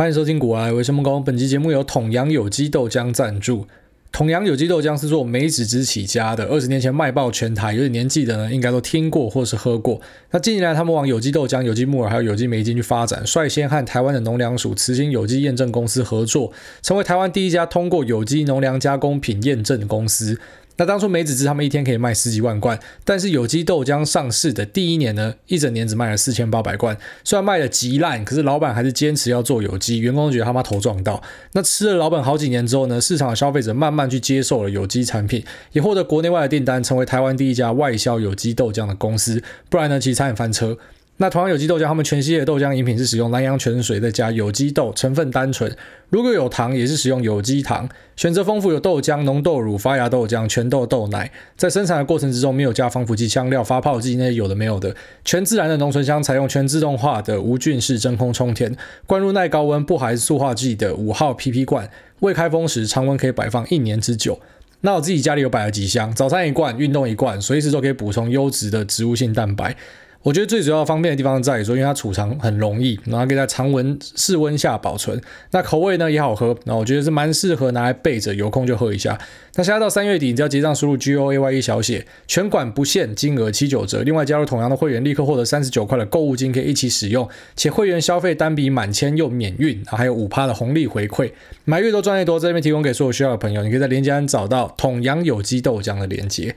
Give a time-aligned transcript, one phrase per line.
[0.00, 1.20] 欢迎收听《股癌，我是陈梦工》。
[1.22, 3.66] 本期节目由统阳有机豆浆赞助。
[4.10, 10.00] 统阳有机豆浆是做梅子汁起家的，二十年前卖爆全台，有点年纪的呢，应该都听过或是喝过。
[10.30, 20.38] 那近年来，他们往有机豆浆、有机木耳还有有机霉菌去发展，率先和台湾的农粮署慈心有机验证公司合作，成为台湾第一家通过有机农粮加工品验证公司。
[20.80, 26.96] 那当初梅子汁他们一天可以卖十几万罐，但是有机豆浆上市的第一年呢，一整年只卖了四千八百罐。
[27.22, 31.22] 虽然卖的极烂，可是老板还是坚持要做有机，员工觉得他妈头撞到。
[31.52, 39.42] 那吃了老本好几年之后呢，市场的消费者慢慢去接受了有机产品，也获得国内外的订单，成为台湾第一家外销有机豆浆的公司。
[39.68, 40.78] 不然呢，其实差点翻车。
[41.22, 45.70] 那同样有机豆浆，他们全系列豆浆饮品是使用南洋泉水再加有机豆，成分单纯。
[46.08, 47.86] 如果有糖，也是使用有机糖。
[48.16, 51.30] 选择丰富，有豆浆、浓豆乳、发芽豆浆、全豆豆奶。
[51.58, 58.74] 在生产的过程之中，没有加防腐剂、香料、发泡剂那些有的没有的，全自然的浓醇香，采用全自动化的无菌式真空充填，
[59.04, 61.90] 灌入耐高温、不含塑化剂的五号 PP 罐。
[62.20, 64.40] 未开封时，常温可以摆放一年之久。
[64.82, 69.76] 那我自己家里有摆了几箱，早餐一罐，运动一罐，随时都可以补充优质的植物性蛋白。
[70.22, 75.18] 我觉得最主要方便的地方在于说，因为它储藏很容易，然后可以在常温室温下保存。
[75.52, 79.18] 那口味呢也好喝，那我觉得是蛮适合拿来备着，有空就喝一下。
[79.54, 84.02] 那现在到三月底，你只要结账输入 G O A Y E 小写，全馆不限金额七九折。
[84.02, 87.26] 另外加入统阳的会员，立刻获得三十九块的购物金可以一起使用，
[87.56, 91.32] 且会员消费单笔满千又免运，还有五趴的红利回馈。
[91.64, 96.54] 买越多赚越多，在这边提供给所有需要的朋友，你可以在链接栏找到统阳有机豆浆的链接。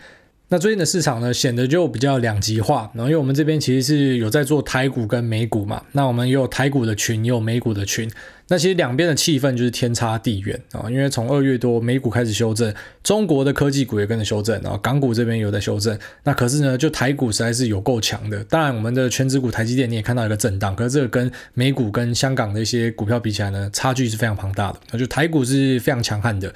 [0.50, 2.92] 那最近的市场呢，显得就比较两极化。
[2.94, 8.08] 然后，因为我们这边其实是有在做台股跟美股嘛，那我们也有台股的群，也有美股的群。
[8.50, 10.86] 那其实两边的气氛就是天差地远啊。
[10.92, 15.98] 因为从二月多，美股开始修正，中国的科技股也跟着修正，然后港股这边有在修正。
[16.24, 18.44] 那可是呢，就台股实在是有够强的。
[18.44, 24.80] 当然，我们的权值股台积电你也看到一个震荡，可是这个跟美股跟香港的一些股票比起来呢，差距是非常庞大的。
[24.92, 26.54] 那就台股是非常强悍的。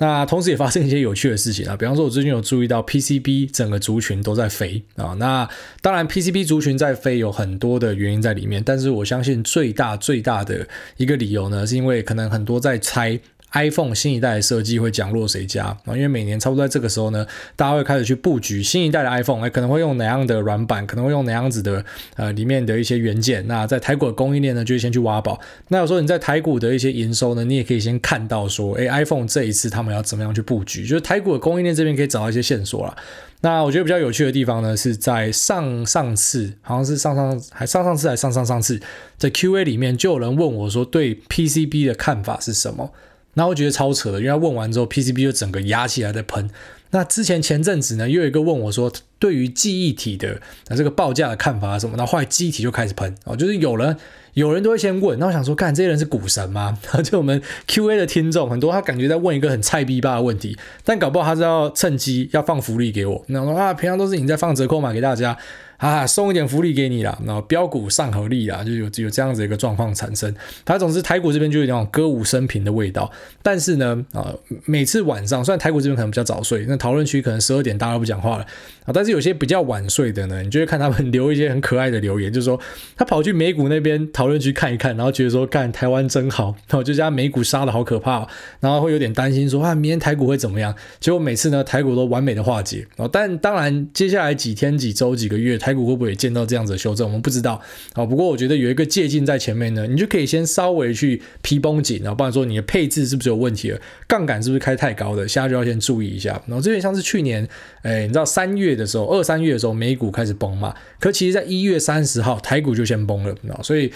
[0.00, 5.14] 那同时也发生一些有趣的事情啊， 比方说，我最近有注意到 PCB 整个族群都在飞啊。
[5.18, 5.48] 那
[5.82, 10.66] 当然，PCB 族群在飞有很多的原因在里面，但是我相信最大最大的
[10.96, 13.20] 一个理由呢，是因为可能很多在猜。
[13.52, 15.78] iPhone 新一代的设计会降落谁家啊？
[15.88, 21.84] 因为每年差不多在这个时候呢，大家会开始去布局新一代的 iPhone，哎，可能会用哪样的软板，可能会用哪样子的
[22.16, 23.46] 呃里面的一些元件。
[23.46, 25.40] 那在台股的供应链呢，就先去挖宝。
[25.68, 30.82] 那有时候你在台股的一些营收呢，你也可以先看到说，哎，iPhone 这一次他们要怎么样去布局？
[30.86, 32.96] 就是台股的供应链这边可以找到一些线索了。
[33.42, 38.78] 那我觉得比较有趣的地方呢，是在上上次，好像是上上还上上次还上上上次，
[39.16, 42.92] 在 QA 里面就有人问我说，对 PCB 的看法是什么？
[43.34, 46.50] 那我觉得超扯的，因为他问完之后，PCB 就整个压起来在喷。
[46.92, 51.96] 那之前前阵子呢，又有一个问我说，对于记忆体的那这个报价的看法什么？
[51.96, 53.96] 然后后来记忆体就开始喷哦，就是有人
[54.34, 56.76] 有人都会先问，那我想说，干这些人是股神吗？
[57.04, 63.24] 就我们 QA 的听众很多，他感觉在问一个很菜逼吧的问题，但搞不好他是要趁机要放福利给我。
[63.28, 65.38] 那我说啊，平常都是你在放折扣码给大家。
[65.80, 70.32] 啊，送一点福利给你啦，然后飙股上合力啦，就有有这样子一个状况产生。
[70.62, 73.10] 它总之台股这边就有那种歌舞升平的味道。
[73.42, 74.30] 但是呢，啊，
[74.66, 78.44] 每次晚上虽然台股这边可能比较早睡，那讨论区可能十二点大家都不讲话了
[78.84, 82.60] 啊，但是有些比较晚睡的呢，你就会看他们留一些很可爱的留言，就是说
[82.94, 88.28] 他跑去美股那边讨论区看一看，然后觉得说干台湾真好，然后就加美股杀的好可怕，
[88.60, 90.74] 然后会有点担心说啊，明天台股会怎么样？
[91.00, 92.86] 结果每次呢，台股都完美的化解。
[93.10, 95.69] 但当然接下来几天、几周、几个月台。
[95.70, 97.06] 台股会不会见到这样子的修正？
[97.06, 98.04] 我们不知道啊。
[98.04, 103.80] 不过我觉得有一个借镜在前面呢，你就可以先稍微去皮绷紧，然后不然说你的配置是不是有问题了？
[104.08, 105.28] 杠杆是不是开太高的？
[105.28, 106.30] 现在就要先注意一下。
[106.48, 107.48] 然后这边像是去年，
[107.82, 110.74] 哎，你知道三月的时候，二三月的时候，美股开始崩嘛？
[110.98, 113.92] 可其实在一月三十号，台股就先崩了，所以。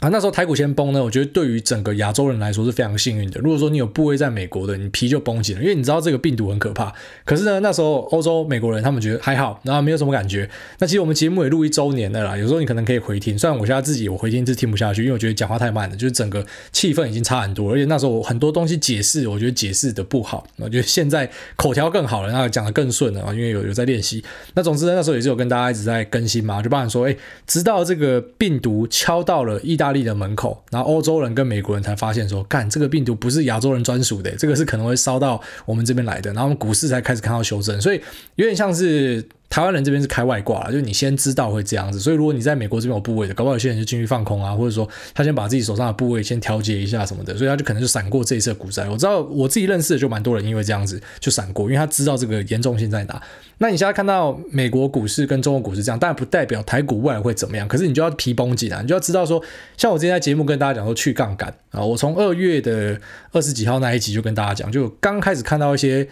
[0.00, 3.40] 啊，那时候台股先崩呢，我觉得对于整个亚洲人来说是非常幸运的。
[3.40, 6.92] 如果说你有部位在美国的，你皮就绷紧了，因为你知道这个病毒很可怕。
[7.24, 10.48] 可是呢，那时候欧洲美国人他们觉得还好，然后没有什么感觉。
[10.78, 13.36] 那其实我们节目也录一周年了啦，有时候你可能可以回听。
[13.36, 17.72] 虽然我现在自己我回听是听不下去，因为我觉得讲话太慢了，就是整个气氛已经差很多。
[17.72, 20.46] 而且那时候我很多东西解释，我觉得解释的不好。
[20.58, 24.22] 我觉得现在口条更好了，然后讲的更顺了啊，因为有有在练习。
[24.54, 27.16] 那总之呢，那时候也是有跟大家一直在更新嘛，就包含说，哎，
[27.48, 30.62] 直到这个病毒敲到了意大利的门口。
[30.70, 36.32] 然后欧洲人跟美国人才发现说，干这个病毒不是亚洲人专属的，这个是可能会烧到我们这边来的。
[36.32, 38.00] 然后我们股市才开始看到修正，所以
[38.36, 48.86] 有点像是台湾人这边是开外挂了，就是你先知道会这样子，所以如果你在美国这边有部位的，搞不好有些人就进去放空啊，或者说他先把自己手上的部位先调节一下什么的，所以他就可能就闪过这一次股灾。
[48.88, 53.22] 我知道我自己认识的就蛮多人因为这样子就闪过，因为他知道这个严重性在哪。
[53.56, 59.42] 那你现在看到美国股市跟中国股市这样，当然不代表台股未来会怎么样，可是你就要皮绷紧啊，你就要知道说，
[59.78, 63.00] 像我之前在节目跟大家讲说去杠杆啊，我从二月的
[63.32, 66.06] 二十几号那一集就跟大家讲，就刚开始看到一些。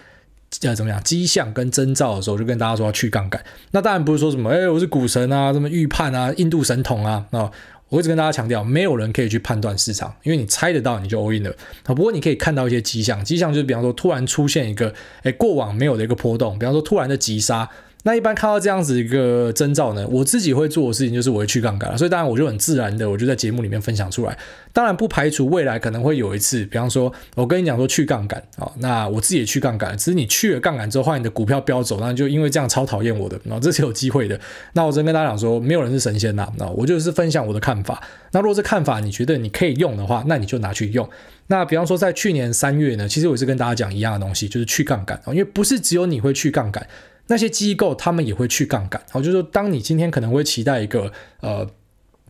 [0.62, 1.03] 呃，怎么样？
[1.03, 3.43] 迹象跟征兆的时候，就跟大家说要去杠杆。
[3.73, 7.50] 那当然不是说什么，哎，我是股神啊，什么预判啊，印度神童啊啊！
[7.88, 11.50] 我一直跟大家强调，没有人可以去判断市场，因为你猜得到你就 all in 了
[11.85, 11.94] 啊。
[11.94, 14.93] 不过你可以看到一些迹象，迹象就是比方说突然出现一个，
[15.23, 17.69] 哎，过往没有的一个波动，比方说突然的急杀。
[18.06, 24.38] 那一般看到这样子一个征兆呢，我自己会做的事情就是我会去杠杆，所以当然我就很自然的我就在节目里面分享出来。
[24.73, 34.38] 当然不排除未来可能会有一次，比方说我跟你讲说去杠杆啊，那我自己也去杠杆，只是你去了杠杆之后，换你的股票飙走，那就因为这样超讨厌我的，那 这是有机会的。
[34.75, 38.00] 那我真跟大家讲说，没有人是神仙呐，那我就是分享我的看法。
[38.31, 41.09] 那如果这看法你觉得你可以用的话，那你就拿去用。
[41.49, 46.87] 那比方说在去年三月呢，其实我也是跟大家讲一样的东西，就是去杠杆啊，因为不是只有你会去杠杆。
[47.28, 51.69] 那些机构他们也会去杠杆，好，就是说，当你今天可能会期待一个呃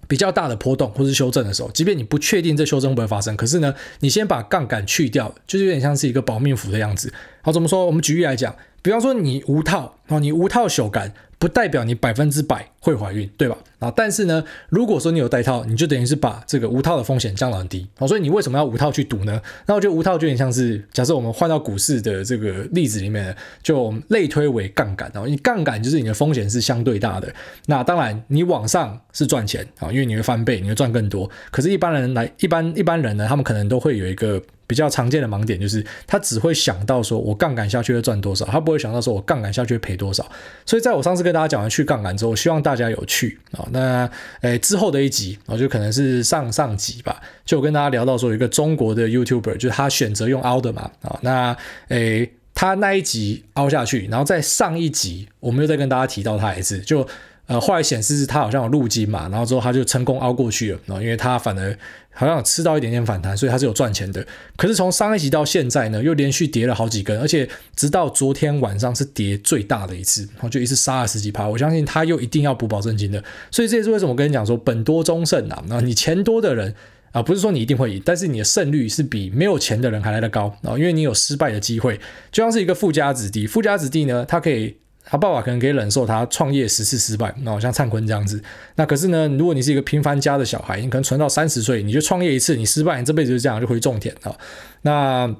[0.08, 7.12] 比较大的波动或是修正的时候，即便你不确定这修正会不会发生，可是呢，你先把杠杆去掉，就是有点像是一个保命符的样子。
[7.42, 7.84] 好，怎么说？
[7.86, 8.54] 我们举例来讲，
[8.86, 11.12] 比方说你无套，哦，你无套手杆。
[11.38, 13.58] 不代表你百分之百会怀孕，对吧？
[13.78, 17.86] 啊，但是呢，如果说你有带套，你就等于是把这个无套的风险降到很低。
[18.08, 19.38] 所以你为什么要无套去赌呢？
[19.66, 25.12] 那我觉得无套就有点像是，假设我们换到股市的这个例子里面，就类推为杠杆。
[25.14, 27.30] 哦，你杠杆就是你的风险是相对大的。
[27.66, 31.30] 那当然，你往上是赚钱啊，因为你会翻倍，你会赚更多。
[31.50, 34.40] 可是，一般人来，一般一般人呢，他们可能都会有一个。
[34.66, 40.24] 比较常见的盲点就是，他只会想到说，我杠杆下去会赚多少，他不会想到说我杠杆下去会赔多少。
[40.64, 43.66] 所以，在我上次跟大家讲完去杠杆之后，我希望大家有去啊。
[43.70, 44.08] 那
[44.40, 51.18] 诶之后的一集啊，就可能是上上集吧，就我跟大家聊到说，有一个中国的 YouTuber，就是他选择用凹的嘛啊。
[51.22, 51.56] 那
[51.88, 57.06] 诶他那一集凹下去，然后在上一集我们又再跟大家提到他一次，就。
[57.46, 61.78] 呃，后来显示是他好像有入金嘛，然后之后他就成功凹过去了，然后因为他反而
[62.12, 64.26] 好像吃到一点点反弹，所以他是有赚钱的。
[64.56, 71.46] 可是从上一集到现在呢，又连续跌了好几根，而且直到昨天晚上是跌最大的一次，然后就一次杀了十几趴。
[71.46, 73.22] 我相信他又一定要补保证金的，
[73.52, 75.62] 所以这也是为什么我跟你讲说本多终胜啊。
[75.68, 76.74] 那你钱多的人
[77.12, 82.00] 啊，不是说你一定会赢，但是你的胜率是比没有钱的人还来得高啊，因为你有失败的机会，
[82.32, 84.76] 就像是一个富家子弟，富家子弟呢，他可以。
[85.06, 88.42] 他爸爸可能可以忍受他创业十次失败，那我像灿坤这样子。
[88.74, 94.36] 那可是呢，如果你是一个平凡家的小孩，你可能存到三十岁，你就创业一次，你失败，你这辈子就这样就回种田了。
[94.82, 95.34] 那。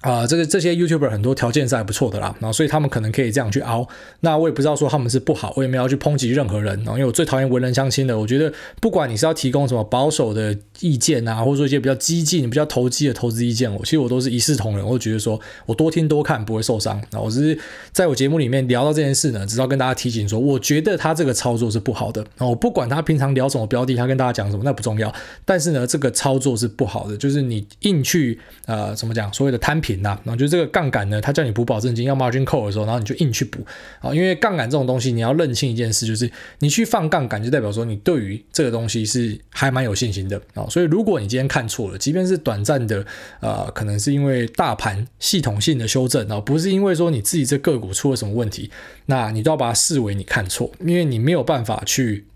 [0.00, 3.86] 啊、这个这些 YouTuber 很多条件是还不错的啦，然后所以他们可能可以这样去凹。
[4.20, 6.76] 那我也不知道说他们是不好，我也没有去抨击任何人。
[6.78, 14.86] 然后因为我最讨厌文人相亲的，我觉得不管你是要提供什么保守的意见啊，或者说一些比较激进、比较投机的投资意见，我其实我都是一视同仁。
[14.86, 17.02] 我觉得说我多听多看不会受伤。
[17.10, 17.58] 那我只是
[17.92, 22.20] 在我节目里面聊到这件事呢，只要跟大家提醒说，我觉得他这个操作是不好的。
[22.36, 25.12] 然后我不管他平常聊什么标的，他跟大家讲什么那不重要，
[25.44, 30.68] 但是呢，这个操作是不好的，就是你硬去呃怎么讲所谓的摊平呐，然后就这个。
[30.70, 33.66] 杠杆呢，他叫你补保证金要 margin call 的时候，然后你就硬去补
[34.00, 40.66] 啊，因为杠杆这种东西，你要认清一件事，就是你去放杠杆，就代表说你对于这个东西是还蛮有信心的啊。
[40.68, 43.04] 所以如果你今天看错了，即便是短暂的，
[43.40, 48.70] 呃，可能是因为大盘系统性的修正啊，不是因为说你自己这个股出了什么问题，
[49.06, 52.26] 那你都要把它视为你看错，因为你没有办法去。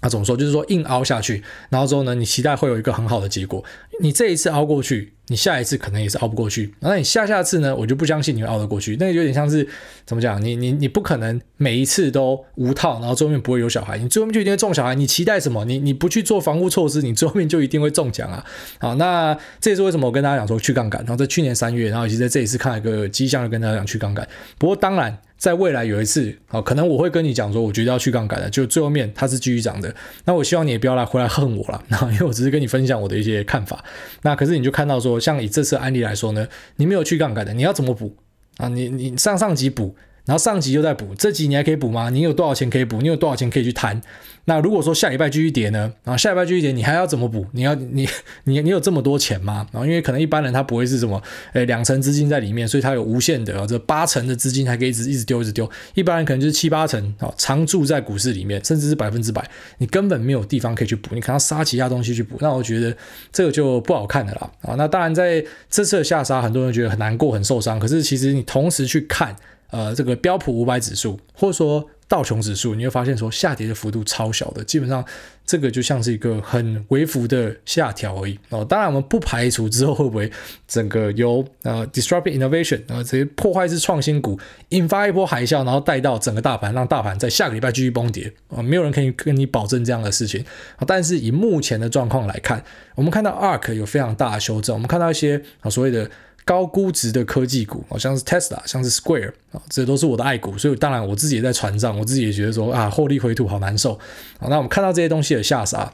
[0.00, 0.36] 那怎么说？
[0.36, 3.64] 就是说硬凹下去，然后之后呢，你期待会有一个很好的结果。
[4.00, 6.72] 你这一次凹过去，你下一次可能也是凹不过去。
[6.78, 7.74] 那你下下次呢？
[7.74, 8.96] 我就不相信你会凹得过去。
[9.00, 9.66] 那个有点像是
[10.06, 10.40] 怎么讲？
[10.40, 13.98] 你你你不可能每一次都无套，然后最后面不会有小孩。
[13.98, 14.94] 你最后面就一定会中小孩。
[14.94, 15.64] 你期待什么？
[15.64, 18.44] 你你不去做防护措施，你最后面就一定会中奖啊！
[18.78, 21.00] 好，那这也是为什么我跟大家讲说去杠杆。
[21.00, 24.28] 然后在去年三月，然后以及在这一次看了一个迹象，就跟大家讲去杠杆。
[24.58, 25.18] 不过当然。
[25.38, 29.94] 在未来有一次，好，可能我会跟你讲说，我觉得要去杠杆的，就最后面它是继续涨的。
[30.24, 33.82] 那我希望你也不要来回来恨我了， 那因为我只是跟你分享我的一些看法。
[34.22, 38.14] 那可是你就看到说，像以这次案例来说呢，你没有去杠杆的，你要怎么补
[38.56, 38.68] 啊？
[38.68, 39.94] 你你上上级补。
[40.28, 42.10] 然后上集又在补，这集你还可以补吗？
[42.10, 43.00] 你有多少钱可以补？
[43.00, 43.98] 你有多少钱可以去摊？
[44.44, 45.90] 那如果说下礼拜继续跌呢？
[46.04, 47.46] 然后下礼拜继续跌，你还要怎么补？
[47.52, 48.06] 你要你
[48.44, 49.66] 你你有这么多钱吗？
[49.72, 51.22] 然后因为可能一般人他不会是什么，
[51.54, 55.70] 诶两成资金在里面，所以他有无限的，这八成的资金还可以一直一直丢一直丢。
[55.94, 59.42] 一般人可能就是七八成啊，常驻在股市里面，甚至是百分之百，
[59.78, 62.36] 你根本没有地方可以去补，你可能要杀其他东西去补。
[62.40, 62.94] 那我觉得
[63.32, 64.74] 这个就不好看的啦啊。
[64.76, 67.80] 那当然在这次的下杀，很多人觉得很难过、很受伤。
[67.80, 69.34] 可是其实你同时去看。
[69.70, 75.04] 呃，这个标普五百指数，或者说道琼指数，你会发现说下跌的幅度超小的，基本上
[75.44, 78.64] 这个就像是一个很微幅的下调而已哦。
[78.64, 80.30] 当然，我们不排除之后会不会
[80.66, 90.42] 整个由呃 disruptive innovation 啊这些破坏式创新股引发一波海啸，然后带到整个大盘，让大盘在下个礼拜继续崩跌啊，没有人可以跟你保证这样的事情
[90.76, 90.84] 啊。
[90.86, 96.10] 但是以目前的状况来看，我们看到 ARK 有非常大的修正，我们看到一些啊所谓的。
[96.48, 103.92] 高估值的科技股，好像是 Tesla，像是 Square 啊，这都是我的爱股，所以当然我自己也在船上，我自己也觉得说啊，获利回吐好难受
[104.38, 104.48] 啊。
[104.48, 105.92] 那我们看到这些东西的下杀，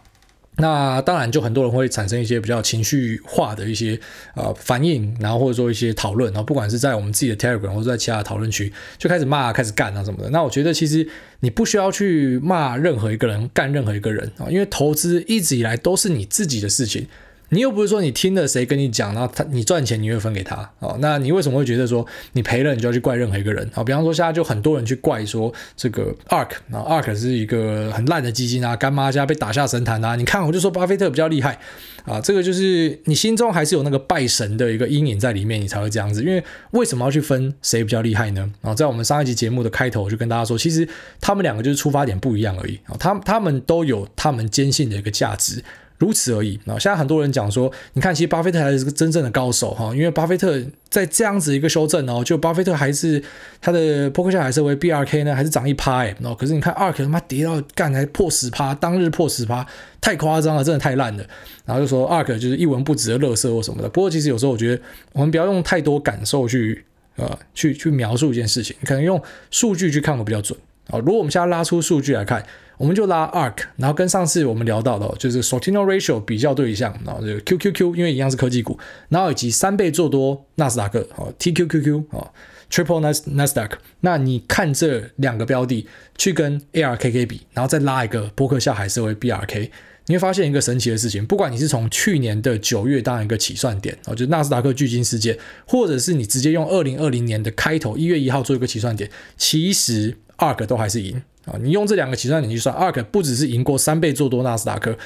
[0.59, 3.99] 那当然就很多人会产生一些比较情绪化的一些
[4.37, 10.31] 呃反应，然后或者说一些讨论，然后不管是在我们自己的 Telegram 或者在其他的讨论区，就开始骂、开始干啊什么的。
[10.31, 11.05] 那我觉得其实
[11.41, 17.09] 你不需要去骂任何一个人、干任何一个人啊，因为投资一直以来都是你自己的事情。
[17.55, 20.97] 你又不是说你听了谁跟你讲，然后他你赚钱你会分给他哦？
[21.01, 23.85] 那你为什么会觉得说你赔了你就要去怪任何一个人啊？
[23.85, 30.17] 比方说现在就很多人去怪说这个 ARK 啊，ARK 是一个很烂的基金啊，干妈家被打下神坛啊！
[30.17, 31.59] 你看我就说巴菲特比较厉害
[32.05, 36.23] 啊，这个就是你心中还是有那个拜神的一个阴影在里面，你才会这样子。
[36.23, 36.43] 因为
[36.73, 38.51] 为什么要去分谁比较厉害呢？
[38.63, 40.87] 啊，在我们上一集节目的开头我就跟大家说，其实
[41.21, 45.63] 他们两个就是出发点不一样而已啊，他他们都有他们坚信的一个价值。
[45.99, 46.79] 如此而已啊！
[46.79, 50.61] 现在很多人讲说，你看，其实巴菲特还是个真正的高手哈，因为巴菲特
[50.91, 53.23] 在这样子一个修正哦，就巴菲特还是
[53.61, 59.65] 他的波克夏海瑟威 BRK 呢，还是涨一趴哎，可是你看 ARK 他妈跌到干还破十趴，当日破十趴，
[60.01, 61.25] 太夸张了，真的太烂了。
[61.65, 63.89] 然后就说 ARK 就是一文不值的垃圾或什么的。
[63.89, 64.83] 不过其实有时候我觉得，
[65.13, 66.85] 我们不要用太多感受去
[67.17, 70.99] 呃去去描述一件事情，可能用数据去看会比较准啊。
[70.99, 72.45] 如果我们现在拉出数据来看。
[72.77, 78.77] 我们就拉 ARK，然后跟上次我们聊到的，就是 Sortino Ratio 比较对象，然后这个 QQQ，因为一样是科技股，
[79.09, 82.33] 然后以及三倍做多纳斯达克，哦 TQQQ 哦
[82.69, 85.87] Triple Nasdaq，那你看这两个标的
[86.19, 89.71] 去跟 ARKK 比，然后再拉一个波克夏海瑟威 BRK，
[90.07, 101.21] 你会发现一个神奇的事情，不管你是从去年的九月当一个起算点，哦，就纳斯达克巨鲸事件，或者是你直接用二零二零年的开头一月一号做一个起算点，其实 ARK 都还是赢。
[101.45, 104.97] 啊，你用这两个起算点去算，ARK 不只是赢过三倍做多纳斯达克，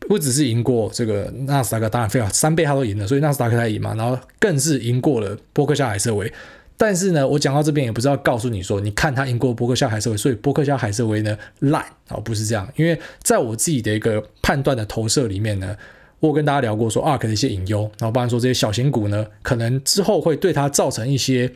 [0.00, 6.30] 不只是赢过这个纳斯达克，当然非常三倍他都赢了，所以纳斯达克才赢嘛，然后更是赢过了波克夏海瑟威。
[6.76, 15.74] 但是呢，我讲到这边也不是要告诉你说，你看他赢过波克夏海瑟威，所以波克夏海瑟威呢烂啊，不是这样，因为在我自己的一个判断的投射里面呢，
[16.20, 21.50] 我跟大家聊过说 ARK 的一些隐忧，然后包含说这些小型股呢，可能之后会对它造成一些。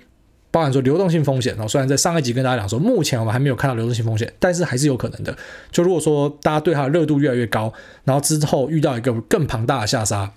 [0.50, 5.37] 包含说流动性风险，然后虽然在上一集跟大家讲说，目前我们还没有看到流动性风险，但是还是有可能的。
[5.71, 7.73] 就如果说大家对它的热度越来越高，
[8.04, 10.33] 然后之后遇到一个更庞大的下杀，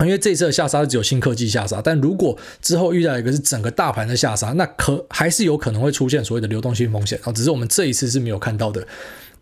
[0.00, 8.86] 因为这一次的下杀只有新科技下杀，但如果之后遇到一个是整个大盘的下杀，那可还是有可能会出现所谓的流动性风险啊，只是我们这一次是没有看到的。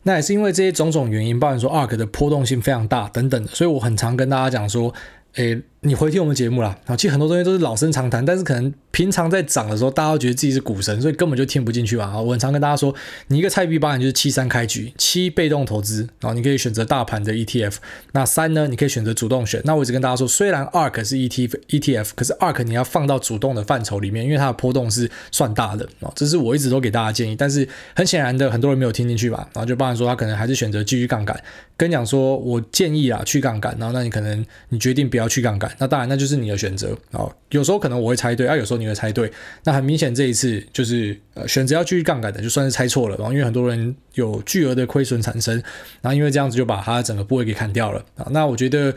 [0.04, 4.94] 那也是因为这些种种原因，包含说 ARK 的波动性非常大等等，所以我很常跟大家讲说，
[5.38, 5.62] 诶。
[5.82, 12.04] 你回听我们节目啦，啊，其实很多东西都是老生常谈，但是可能平常在涨的时候，大家都觉得自己是股神，所以根本就听不进去嘛。
[12.06, 12.92] 啊，我很常跟大家说，
[13.28, 17.76] 你一个菜币八，你就是七三开局，七被动投资，然后你可以选择大盘的 ETF，
[18.10, 19.62] 那三呢，你可以选择主动选。
[19.64, 27.36] 那我一直跟大家说，虽然 ARK 是 ETF，ETF，可是 ARK 你要放到主动的范畴里面，因为它的波动是算大的啊，这是我一直都给大家建议。
[27.36, 31.40] 但是很显然的，很多人没有听进去吧，然后就包含说他可能还是选择继续杠杆，
[31.78, 36.48] 跟你讲说我建议啊去杠杆，然后那你可能你决定不要去杠杆，那当然那就是你。
[36.48, 39.30] 的选择啊，有时候可能我会猜对啊，有时候你会猜对。
[39.64, 43.14] 那很明显这一次就是呃选择要继续杠杆的，就算是猜错了。
[43.18, 45.54] 然后因为很多人有巨额的亏损产生，
[46.00, 48.26] 然后因为这样子就把他的整个部位给砍掉了啊。
[48.30, 48.94] 那我觉得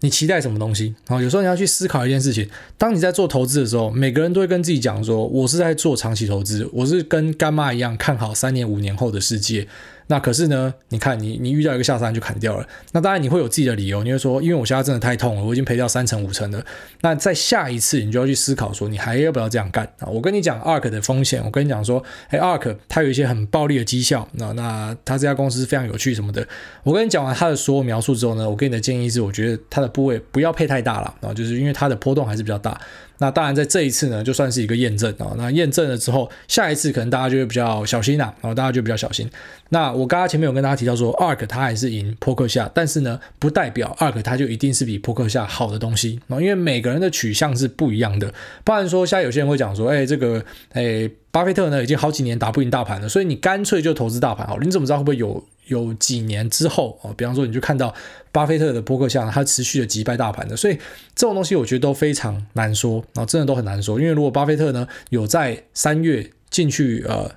[0.00, 1.20] 你期待什么东西啊？
[1.20, 2.48] 有时候你要去思考一件事情：
[2.78, 9.68] 当你在做投资的时候，每个人都会跟自己讲说，我是在做长期投资，我是跟干妈一样看好三年五年后的世界。
[10.06, 16.64] 那可是呢，你看你你遇到一个下山就砍掉了，那当然你会有自己的理由，你会说，因为我现在真的太痛了，我已经赔掉三成五成了。
[17.00, 20.06] 那在下一次你就要去思考说，你还要不要这样干啊？
[20.08, 26.46] 我跟你讲 ARK 的风险，我跟你讲说，哎，ARK 它有一些很暴力的绩效，那那它这家公司非常有趣什么的。
[26.82, 32.78] 我跟你讲完它的所有描述之后呢，我给你的建议是，我觉得它的部位不要配太大了啊，就是因为它的波动还是比较大。
[33.18, 35.32] 那当然，在这一次呢，就算是一个验证啊。
[35.36, 39.30] 那验证了之后，下一次可能大家就会比较小心啦，然后大家就比较小心。
[39.68, 48.32] 那我刚刚前面有跟大家提到说，ARK 它还是赢波克夏，但是呢，不代表 ARK 它就一定是比波克夏好的东西啊，因为每个人的取向是不一样的。
[48.64, 54.64] 不然说，现在有些人会讲说，哎，这个，哎，巴菲特呢已经好几年打不赢大盘了，所以你干脆就投资大盘好了。
[54.64, 55.44] 你怎么知道会不会有？
[55.68, 57.94] 有几年之后啊，比方说你就看到
[58.30, 60.74] 巴菲特的波克夏，它持续的击败大盘的，所以
[61.14, 67.30] 这种东西我觉得都非常难说，然后真的都很难说，因为如果巴菲特呢有在三月进去呃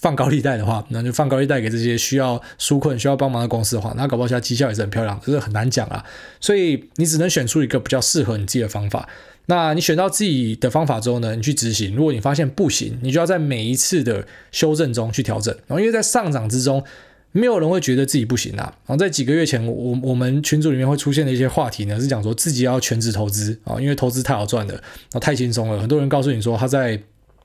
[0.00, 6.04] 放高利贷的话，那就放高利贷给这些需要纾困、需要帮忙的公司的话，那搞不好现在绩效也是很漂亮，这是很难讲啊。
[6.40, 9.08] 所以你只能选出一个比较适合你自己的方法。
[9.46, 11.96] 那你选到自己的方法之后呢，你去执行。
[11.96, 15.54] 如果你发现不行，你就要在每一次的修正中去调整。
[15.66, 16.84] 然后，因为在上涨之中，
[17.32, 18.74] 没有人会觉得自己不行啊。
[18.86, 24.82] 然后，在几个月前，我我们群组里面会出现的一些话题呢，是讲说自己要全职投资啊，因为投资太好赚了，然
[25.14, 25.80] 后太轻松了。
[25.80, 27.00] 很多人告诉你说他在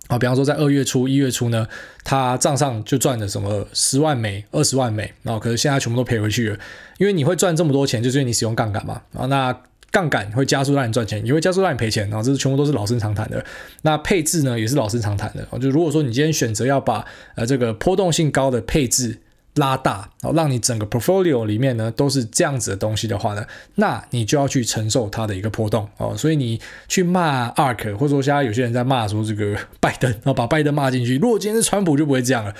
[0.08, 1.68] 啊，比方说在二月初、一月初呢，
[2.04, 6.58] 他账上就赚了什么十万美、二十万美，然后可是现在全部都赔回去了。
[6.98, 9.02] 因为你会赚这么多钱，就是因为你使用杠杆嘛。
[9.14, 9.56] 啊，那。
[9.94, 13.46] 杠杆会加速让你赚钱，也会加速让你赔钱，然后这是全部都是老生常谈的。
[13.84, 15.60] 那配置呢，也是老生常谈的。
[15.60, 17.06] 就如果说你今天选择要把
[17.36, 19.20] 呃这个波动性高的配置，
[19.56, 23.46] 拉大，然后让你整个 portfolio 里面呢都是这样子的东西的话呢，
[23.76, 26.16] 那你就要去承受它的一个波动哦。
[26.18, 31.18] 所以你去骂 ARK，或者说现在有些人在骂说这个 拜登，然后把拜登骂进去。
[31.18, 32.54] 如果今天是川普就不会这样了。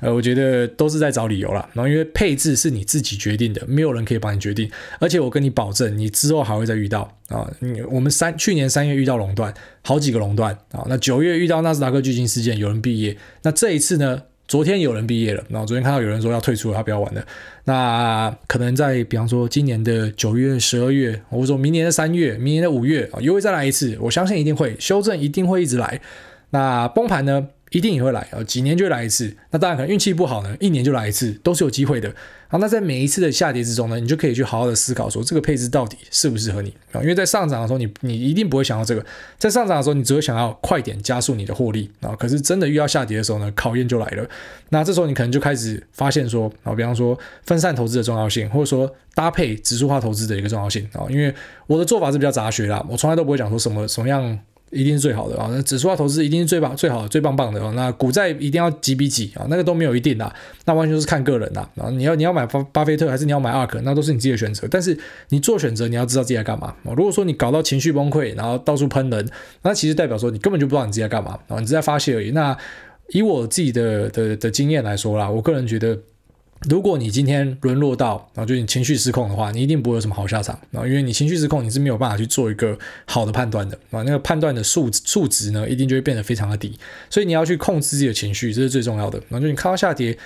[0.00, 1.68] 呃，我觉得都是在找理由了。
[1.72, 4.68] 然后因为配置是你自己决定的，没有人可以帮你决定。
[4.98, 7.48] 而且我跟你保证，你之后还会再遇到啊。
[7.60, 10.84] 你我们三去年三月遇到垄断，好几个垄断啊。
[10.88, 13.16] 那九月遇到纳斯达克巨星事件，有人毕业。
[13.42, 14.22] 那这一次呢？
[14.50, 17.24] 昨天有人毕业了，然后昨天看到有人说要退出了，他不要玩了。
[17.66, 23.96] 那可能在比方说今年的九月、十二月，或者说明年的三月、明年的五月啊，又会再来一次。
[24.00, 26.00] 我相信一定会修正，一定会一直来。
[26.50, 27.46] 那崩盘呢？
[27.70, 29.34] 一定也会来啊，几年就来一次。
[29.50, 32.12] 那当然可能运气不好呢，一年就来一次，都是有机会的。
[32.48, 37.00] 好，那在每一次的下跌之中呢，你就可以去好好的思考说，这个配置到底适不适合你啊？
[37.00, 39.06] 因为在上涨的时候，你你一定不会想到这个，
[39.38, 42.10] 在上涨的时候，你只会想要快点加速你的获利啊。
[42.16, 44.28] 可是真的遇到下跌的时候呢，考验就来了。
[44.70, 51.06] 那这时候你可能就开始发现说啊，比方说分散投资的重要性，或者说搭配指数化投资的一个重要性啊。
[51.08, 51.32] 因为
[51.68, 54.36] 我的做法是比较杂学啦，我从来都不会讲说什么什么样。
[54.70, 55.48] 一定是最好的啊！
[55.50, 57.72] 那指数化投资一定是最棒、最好、最棒棒的啊！
[57.74, 59.44] 那股债一定要几比几啊？
[59.50, 60.32] 那个都没有一定的，
[60.64, 61.90] 那完全就是看个人的啊！
[61.90, 64.68] 你要你要买巴巴菲特还是你要买 ARK，那都是你自己的选择。
[64.70, 64.96] 但是
[65.30, 66.94] 你做选择，你要知道自己在干嘛啊！
[66.96, 69.28] 如果说你搞到情绪崩溃，然后到处喷人，
[69.62, 71.58] 那其实代表说你根本就不知道你自己在干嘛啊！
[71.58, 72.30] 你只在发泄而已。
[72.30, 72.56] 那
[73.08, 75.98] 以我自己的的的经验来说啦，我个人觉得。
[76.68, 89.18] 如果你今天沦落到，然后就你情绪失控的话，你一定不会有什么好下场，然后因为你情绪失控，你是没有办法去做一个好的判断的，啊，那个判断的数数值呢，一定就会变得非常的低，所以你要去控制自己的情绪，这是最重要的。
[89.30, 90.18] 然后就你看到下跌，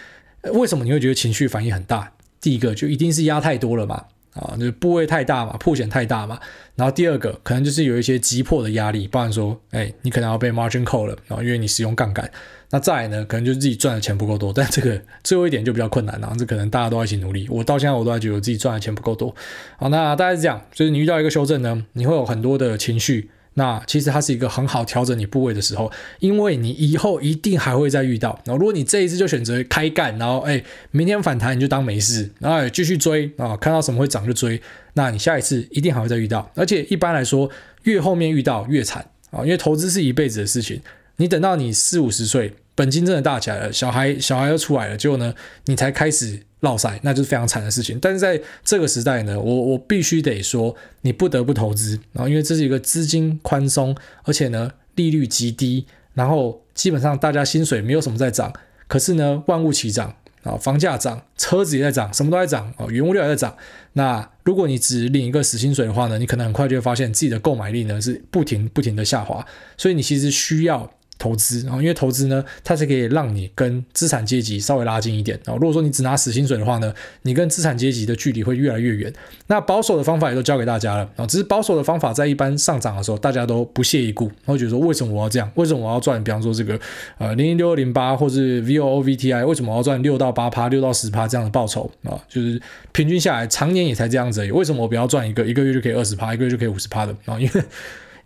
[0.53, 2.13] 为什么你会觉得情绪反应很大？
[2.41, 6.41] 第一个就一定是压太多了嘛，啊，就部位太大嘛，破险太大嘛。
[6.75, 12.29] 然后第二个可能就是有一些急迫的压力，不然说，哎，你可能要被 margin call 了，然后因为你使用杠杆。
[12.71, 17.47] 那再呢，可能就是自己赚的钱不够多，但这个最后一点就比较困难了，这可能大家都要一起努力。
[17.51, 19.35] 我到现在我都还觉得自己赚的钱不够多。
[19.79, 23.31] 好，那大概是这样，就是你遇到一个修正呢，你会有很多的情绪。
[23.57, 28.37] 那其实它是一个很好调整你部位的时候，因为你以后一定还会再遇到。
[28.45, 34.61] 然后如果你这一次就选择开干，然后哎，明天反弹你就当没事，然后继续追啊，看到什么会涨就追，
[34.95, 36.51] 那你下一次一定还会再遇到。
[36.57, 37.49] 而且一般来说，
[37.85, 40.81] 越后面遇到越惨啊，因为投资是一辈子的事情。
[41.17, 45.33] 你等到你四五十岁，本金真的大起来了，小孩小孩又出来了，结果呢，
[45.67, 47.99] 你才开始落赛，那就是非常惨的事情。
[48.01, 58.53] 但是在这个时代呢，我我必须得说，你不得不投资，然后因为这是一个资金宽松，而且呢利率极低，然后基本上大家薪水没有什么在涨，
[58.89, 63.57] 可是呢万物齐涨啊，房价涨，车子也在涨，什么都在涨啊，原物料也在涨。
[63.93, 69.47] 那如果你只领一个死薪水的话呢，你可能很快就会发现自己的购买力呢是不停不停的下滑，
[69.77, 70.93] 所以你其实需要。
[71.19, 75.39] 投资，然后因为投资呢，它是可以让你跟资产阶级稍微拉近一点。
[75.45, 79.13] 然后如果说你只拿死薪水的话呢，你跟资产阶级的距离会越来越远。
[79.47, 85.51] 那保守的方法也都教给大家了啊，只是保守的方法在一般上涨的时候，大家都不屑一顾，然后觉得说，为什么我要这样？
[85.55, 86.23] 为什么我要赚？
[86.23, 86.79] 比方说这个
[87.19, 92.19] 呃零零六二零八或是 VOOVTI，为什么我要赚六到八趴、六到十趴这样的报酬啊？
[92.29, 92.61] 就是
[92.93, 94.51] 平均下来，常年也才这样子而已。
[94.51, 97.39] 为什么我不要赚一个一个月就可以二十趴，一个月就可以五十趴的啊？
[97.39, 97.63] 因为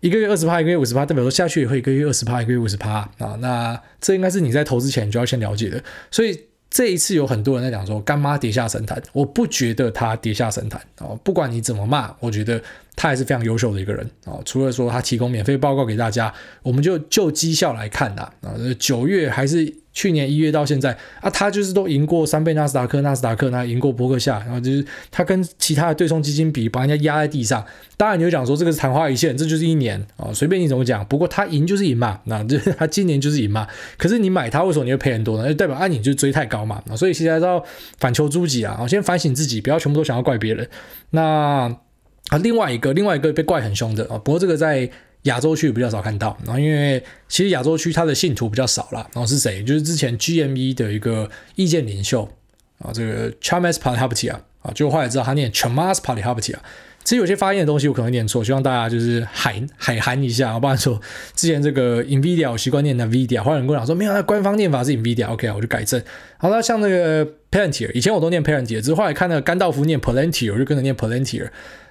[0.01, 3.37] 一个月二十趴，一个月五十趴，代表说下去也会一个月二十趴，一个月五十趴啊。
[3.39, 5.83] 那这应该是你在投资前就要先了解的。
[6.09, 11.07] 所以这一次有很多人在讲说干妈跌下神坛，我不觉得他跌下神坛啊。
[11.23, 12.61] 不管你怎么骂，我觉得
[12.95, 14.39] 他还是非常优秀的一个人啊。
[14.45, 16.33] 除了说他提供免费报告给大家，
[16.63, 19.73] 我们就就绩效来看呐啊，九月还是。
[19.91, 27.65] 去年一月到现在啊，他就是都赢过三倍纳斯达克，纳斯达克那赢过伯克夏，然后就是他跟其他的对冲基金比，把人家压在地上。
[27.97, 31.03] 当然你就讲说这个是昙花一现，这就是一年啊，随便你怎么讲。
[31.05, 33.67] 不过他赢就是赢嘛，那这他今年就是赢嘛。
[33.97, 35.47] 可是你买他，为什么你会赔很多呢？
[35.47, 36.81] 就代表啊，你就追太高嘛。
[36.95, 37.63] 所以其实还是要
[37.97, 40.69] 反求诸己啊，先反省自己，不要全部都想要怪别人。
[41.09, 41.75] 那
[42.29, 44.89] 啊，另外一个另外一个被怪很凶的啊，不过这个在。
[45.23, 46.37] 亚洲区比较少看到。
[46.45, 49.07] 然后因为其实亚洲区它的信徒比较少啦。
[49.13, 49.63] 然后是谁？
[49.63, 52.27] 就是之前 GME 的一个意见领袖
[52.79, 56.55] 啊，这个 Chamath Palihapitiya 啊，就后来知道他念 Chamath Palihapitiya。
[57.01, 60.53] 其实有些发音的东西我可能念错，希望大家就是海海涵一下。
[60.53, 60.99] 我不然说
[61.33, 65.99] 之前这个 Nvidia 我习惯念 Nvidia，后来人跟我讲说没有，那官方念法是 Nvidia，OK，我就改正。
[66.37, 71.49] 好，了像那个 Palantir，以前我都念 Palantir，只是后来看那个甘道夫念 Palantir，我就跟着念 Palantir。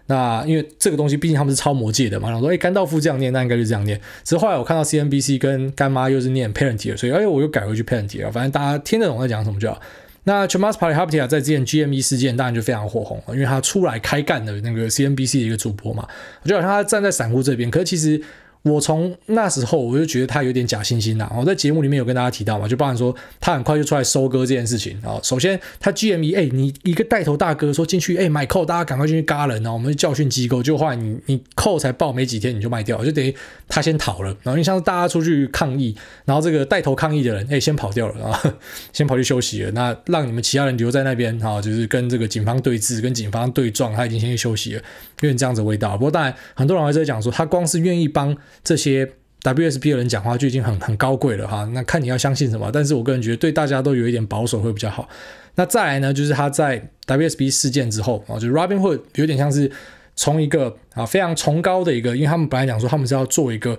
[0.09, 4.01] 那因为这个东西毕竟他们是超魔界的嘛，然后说哎，甘道夫这样念，那应该就这样念。
[4.25, 9.81] 只是后来我看到 CNBC 跟干妈又是念 Parentier，所以哎，我又改回去 Parentier，反正大家听得懂在讲什么就好。
[10.25, 11.21] 那 c h a m a s p a r i h a p t i
[11.21, 16.09] a 在之前 GME 事件当然就非常火红了，因为他出来开干的那个 CNBC 的一个主播嘛，
[16.43, 18.21] 我就好像他站在散户这边，可是其实。
[18.63, 21.31] 我从那时候我就觉得他有点假惺惺呐。
[21.39, 25.19] 我在节目里面有跟大家提到嘛，就包含说他很快就出来收割这件事情啊。
[25.23, 30.63] 首先他 GME 哎，你一个带头大哥说进去哎买扣，大家赶快进去嘎人啊，我们教训机构。
[30.63, 33.35] 就后来你你扣才报没几天你就卖掉，就等于
[33.69, 34.37] 他先逃了。
[34.43, 38.57] 然后你像是大家出去抗议，然后这个带头抗议的人哎先跑掉了啊，
[38.93, 39.71] 先跑去休息了。
[39.71, 44.83] 那让你们其他人留在那边啊，就是跟这个警方对峙，跟警方对撞，他已经先去休息了，
[45.21, 45.97] 有点这样子味道。
[45.97, 48.37] 不过当然很多人还在讲说，他光是愿意帮。
[48.63, 49.11] 这些
[49.43, 55.09] WSP 的人讲话就已经很很高贵了哈，那看你要相信什么，但是我个人觉得对大家都有一点保守会比较好。
[55.55, 59.71] 那再来呢，就是他在 WSB 事件之后啊，就是 Robinhood 有点像是
[60.17, 63.79] 从一个啊非常崇高的一个，因为他们本来讲说他们是要做一个。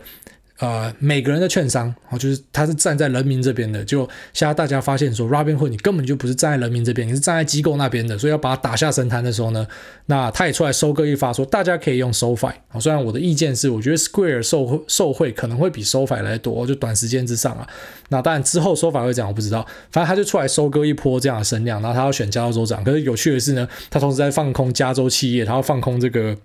[0.59, 3.81] 呃，每个人的券商，哦，就是他是站在人民这边的。
[3.85, 4.01] 就
[4.33, 9.65] 现在大家发现说，Robinhood 你根本就不是站在人民这边，你是站在机构那边的，所以要把他打下神坛的时候呢，
[10.07, 12.53] 那他也出来收割一发，说大家可以用 SoFi。
[12.73, 17.65] 哦，虽然我的意见是，我觉得 Square 受受惠可能会比 SoFi 来多，就短时间之上啊。
[18.09, 19.65] 那当然之后 SoFi 会讲，我不知道。
[19.91, 22.83] 反正他就出来收割一波这样的声量，然后他要选加州州长。
[22.83, 26.35] 可是有趣的是呢，他同时在放空加州企业，他要放空这个。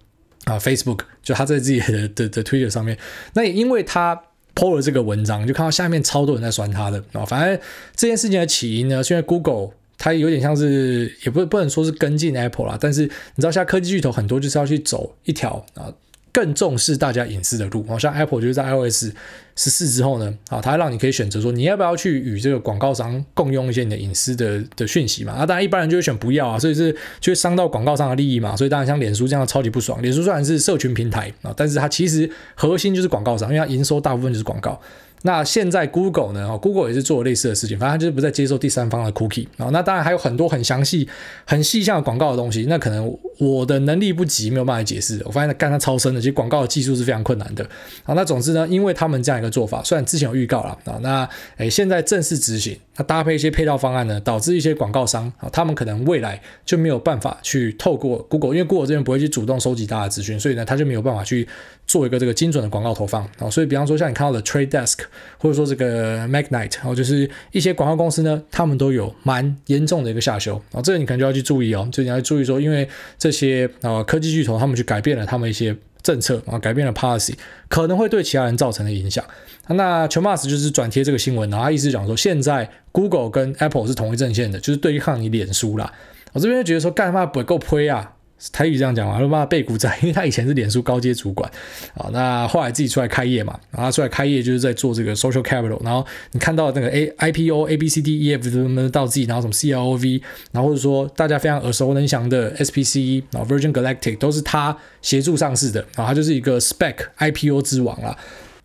[0.44, 2.98] 啊，Facebook 就他在自己的的的 Twitter 上面，
[3.34, 4.14] 那也因为他
[4.54, 7.24] po 了这个文章，就看到下面超多人在酸他的啊。
[7.24, 7.58] 反正
[7.96, 15.92] 这件事情的起因呢，虽然 Google 它有点像是，也不不能说是跟进 Apple 啦，但是你知道现在科技巨头很多就是要去走一条啊。
[16.34, 19.12] 更重视大家隐私的路，好像 Apple 就是在 iOS
[19.54, 25.32] 十四之后呢，啊，它让你可以选择说你要不要去与这个广告商共用一些你的隐私的的讯息嘛？
[25.32, 28.56] 啊，当然一般人就会选不要啊，所以是就会伤到广告商的利益嘛。
[28.56, 34.80] 所以当然像脸书这样超级不爽，脸书虽然是社群平台啊，但是它其实核心就是广告商，因为它营收大部分就是广告。
[35.26, 39.70] 那现在 Google 呢？Google 也是做类似的事情，反正它就是不再接受第三方的 cookie 啊。
[39.72, 41.08] 那当然还有很多很详细、
[41.46, 45.18] 很细项的广告的东西，那可能我的能力不及，没有办法解释。
[45.24, 47.64] 我发现它干它超深的，其实广告的技术是非常困难的
[48.04, 48.12] 啊。
[48.12, 61.46] 那总之呢，因为他们这样一个做法，虽然之前有预告了啊，那诶现在正式执行，那搭配一些配套方案呢，导致一些广告商啊，他们可能未来就没有办法去透过 Google，因为 Google 这边不会去主动收集大家的资讯，所以呢，他就没有办法去
[61.86, 63.48] 做一个这个精准的广告投放啊。
[63.48, 64.98] 所以比方说像你看到的 Trade Desk，
[65.38, 65.94] 或者说这个。
[66.24, 77.34] ，Magnite，然后就是一些广告公司呢，他们都有蛮严重的一个下修，啊，这个你可能就要去注意哦，就你要注意说，因为这些啊科技巨头他们去改变了他们一些政策啊，改变了 policy，
[77.68, 79.24] 可能会对其他人造成的影响。
[79.66, 85.92] 那 c h a m a s 就是转贴这个新闻，然后他意思讲说，现在 Google 跟 Apple 是同一阵线的，就是对抗你脸书啦。
[86.32, 88.13] 我这边就觉得说，干嘛不够亏啊？
[88.52, 91.50] 台语这样讲嘛，他妈背骨仔， 因为他以前是脸书高阶主管
[91.94, 100.20] 啊，那后来自己出来开业嘛，然后出来开业就是在做这个 social capital，然后你看到那个 A I P O A B C D E F 什么到自己，然后什么 CLOV，
[100.52, 108.16] 然后或者说大家非常耳熟能详的 S P C，然后 Virgin Galactic 都是他协助上市的，然后他就是一个 Spec I P O 之王啦。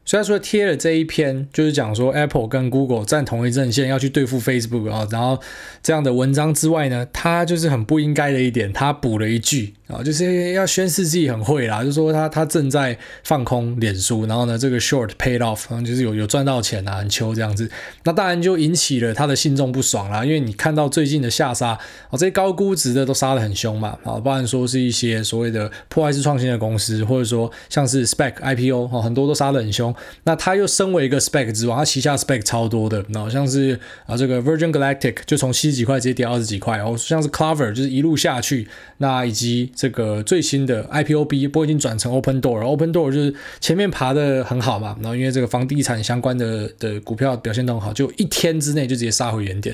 [0.10, 5.40] 所以他说贴了这一篇，就是讲说 Apple 跟 Google 站同一阵线，要去对付 Facebook 啊，然后
[5.84, 9.76] 这样的文章之外呢，他就是很不应该的一点，他补了一句。
[9.90, 17.68] 啊，就是要宣示自己很会啦，就说他他正在放空脸书，然后呢，这个 short paid off，然后就是有有赚到钱啊，很秋这样子，
[18.04, 21.80] 那当然就引起了他的信众不爽啦，因为你看到最近的下杀，啊，
[22.12, 29.94] 这些高估值的都杀得很凶嘛，啊，不然说是一些所谓的破坏式创新的公司，或者说像是 spec IPO，啊，很多都杀得很凶，
[30.26, 49.74] 那他又身为一个 spec 之王，他旗下 spec 超多的，那像是啊这个 Virgin Galactic 就从七十几块直接跌二十几块，哦，像是 Clover 就是一路下去，那以及这个最新的 IPOB 不过已经转成 Open Door，Open Door 就是前面爬得很好嘛，然后因为这个房地产相关的的股票表现都很好，就一天之内就直接杀回原点，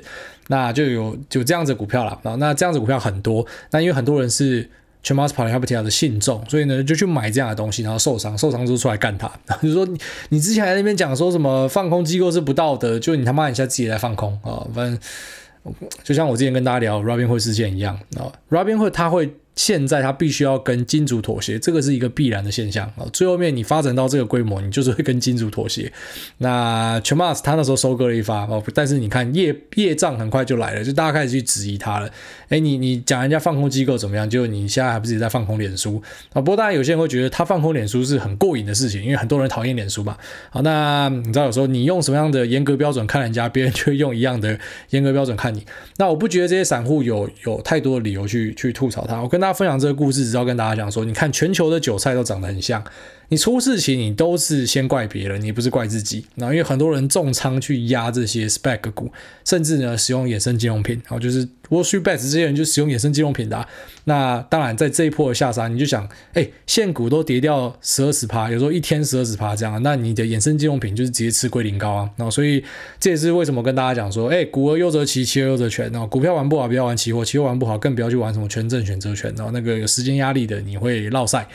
[0.49, 4.69] 那就有就这样子股票了然后，那这样子股票很多，那因为很多人是
[5.03, 9.31] Chamath Palihapitiya 的信众，所以呢就去买这样的东西，然后受伤，受伤之后出来干他，
[9.63, 9.97] 就说你
[10.29, 14.99] 你之前在那边讲说什么放空机构是不道德，就你他妈你现在自己来放空啊，反正
[16.03, 19.33] 就像我之前跟大家聊 Robinhood 事件一样啊，Robinhood 他会。
[19.55, 23.05] 现在他必须要跟金主妥协，这个是一个必然的现象啊。
[23.13, 25.91] 最后面你发展到这个规模，你就是会跟金主妥协。
[26.39, 32.09] 那 Chamath 他那时候收割了一发哦，但是你看业业障很快就来了，就大家开始去质疑他了。
[32.49, 34.29] 哎，你你讲人家放空机构怎么样？
[34.29, 36.01] 就你现在还不是也在放空脸书
[36.33, 36.41] 啊？
[36.41, 40.17] 不过当然有些人会觉得他放空脸书是很过瘾的事情，因为很多人讨厌脸书嘛。
[40.49, 45.65] 好，那你知道有时候你用什么样的严格标准看人家，别人就会用一样的严格标准看你。
[45.97, 49.21] 那我不觉得这些散户有有太多的理由去去吐槽他。
[49.21, 52.83] 我跟他大家分享这个故事，只要跟大家讲说，你看全球的韭菜都长得很像。
[53.29, 56.25] 你出事情，你都是先怪别人，你不是怪自己。
[56.35, 59.11] 然后因为很多人重仓去压这些 spec 股，
[59.43, 63.67] 甚至呢使用衍生金融品，然后就是 washy bets 这些人就使用衍生金融品的。
[64.03, 72.09] 那当然在这一波的下杀，你就想，哎，现股都跌掉十二十趴，有时候一天十二十趴这样，那你的衍生金融品就是直接吃龟苓膏啊。
[72.17, 72.63] 然后所以
[72.99, 75.91] 这也是为什么跟大家讲说，哎，股而优则期，期而优则权。
[75.91, 79.33] 然后股票玩不好，不要玩期货，期货玩不好，更不要去玩什么权证选择权。
[79.35, 81.47] 然后那个有时间压力的，你会落赛。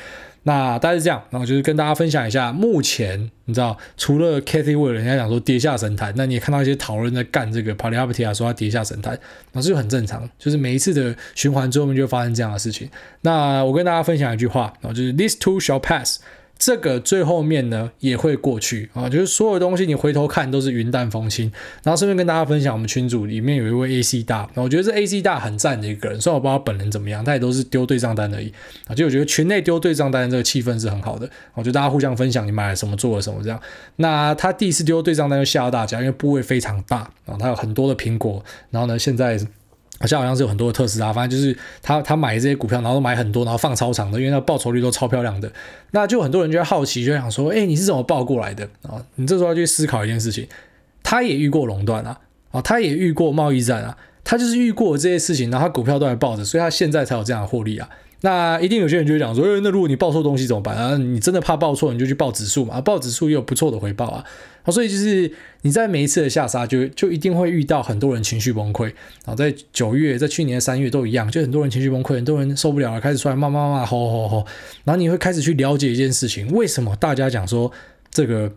[0.45, 9.19] 那大概是这样，然后就是跟大家分享一下，目前你知道，除了 Cathie Wood 人家讲说跌下神坛，那你也看到一些讨论在干这个 p a l i a p t i a 说他跌下神坛，
[9.53, 12.89] 那这就很正常，就是每一次的循环之后面就发生这样的事情。
[13.21, 16.21] 那我跟大家分享一句话，然后就是 These two shall pass。
[16.61, 21.51] 这个最后面呢也会过去啊，就是所有东西你回头看都是云淡风轻。
[21.83, 28.53] 然后顺便跟大家分享，我们群组里面有一位 AC 大，我觉得这 AC 大很赞的一个人，虽然我不知道本人怎么样，他也都是丢对账单而已
[28.87, 28.95] 啊。
[28.95, 33.59] 就我觉得群内丢对账单这个气氛是很好的，我觉得大家互相分享你买了什么，做了什么这样。
[33.97, 39.41] 那他第一次丢对账单就吓到大家，因为部位非常大啊，他有很多的苹果，然后呢现在。
[40.01, 45.53] 好像好像是有很多的特斯拉，反正就是他他买这些股票，然后买很多，然后放超长的，因为那报酬率都超漂亮的。
[45.91, 49.05] 那就很多人就会好奇，就想说，哎，你是怎么报过来的啊？
[49.17, 50.49] 你这时候要去思考一件事情，
[51.03, 52.19] 他也遇过垄断啊，
[52.51, 57.87] 啊，他也遇过贸易战啊，他就是遇过这些事情，然后他股票都还抱着，所以他现在才有这样的获利啊。
[58.23, 60.97] 那一定有些人就会讲说，诶，那如果你报错东西怎么办啊？
[60.97, 64.25] 你真的怕报错，你就去报指数嘛，报指数也有不错的回报啊。
[64.63, 65.31] 好，所以就是
[65.63, 68.85] 你在每一次的下杀就，就一定会遇到很多人情绪崩溃。
[68.85, 74.47] 然后在九月，在去年的三月都一样，就很多人情绪崩溃，很多人受不了了，开始出来骂骂骂，吼吼吼。
[74.85, 77.73] 然后你会开始去了解一件事情，为什么大家讲说
[78.11, 78.53] 这个？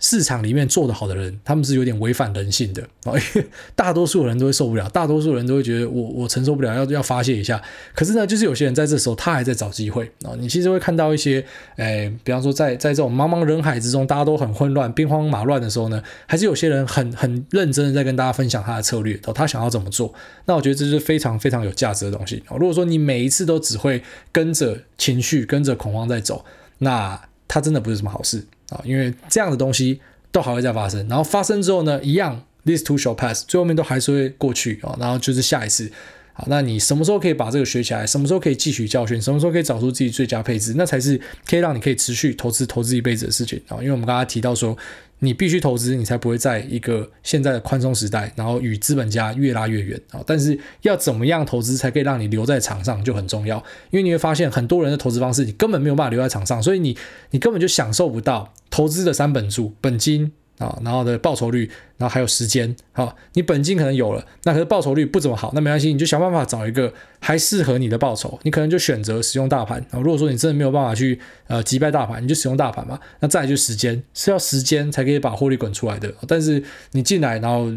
[0.00, 7.60] 市场里面做得好的人，他们是有点违反人性的啊，因为 大多数人都会受不了，大多数人都会觉得我我承受不了，要要发泄一下。
[7.94, 10.34] 可是呢，就是有些人在这时候他还在找机会啊。
[10.38, 11.44] 你其实会看到一些，
[11.76, 20.14] 诶，比方说在在这种茫茫人海之中，大家都很混乱、兵荒马乱的时候呢，还是有些人很很认真的在跟大家分享他的策略，他想要怎么做。
[20.46, 22.56] 那我觉得这是非常非常有价值的东西啊。
[22.56, 26.44] 如果说你每一次都只会跟着情绪、跟着恐慌在走，
[26.78, 28.46] 那他真的不是什么好事。
[28.70, 30.00] 啊，因为这样的东西
[30.30, 35.90] 都还会再发生，然后发生之后呢，一样，this too shall pass，最后面都还是会过去啊，然后就是下一次，
[36.32, 38.06] 好，那你什么时候可以把这个学起来？
[38.06, 39.20] 什么时候可以汲取教训？
[39.20, 40.74] 什么时候可以找出自己最佳配置？
[40.76, 44.76] 那才是可以让你可以持续投资投资一辈子的事情啊，因为我们刚刚提到说。
[45.20, 50.22] 你必须投资，你才不会在一个现在的宽松时代，然后与资本家越拉越远啊！
[50.26, 53.56] 但是要怎么样投资才可以让你留在场上就很重要，
[53.90, 56.96] 因为你会发现很多人的投资方式你根本没有办法留在场上，所以你
[57.30, 61.70] 你根本就享受不到投资的三本柱：本金啊，然后的报酬率。
[61.98, 69.98] 然后还有时间，好，你本金可能有了，那可是报酬率不怎么好，那没关系，你就想办法找一个还适合你的报酬，你可能就选择使用大盘啊。
[69.98, 72.98] 如果说你真的没有办法去呃击败大盘，你就使用大盘嘛。
[73.18, 76.12] 那再来就是时间，是要时间才可以把获利滚出来的。
[76.28, 77.68] 但是你进来，然后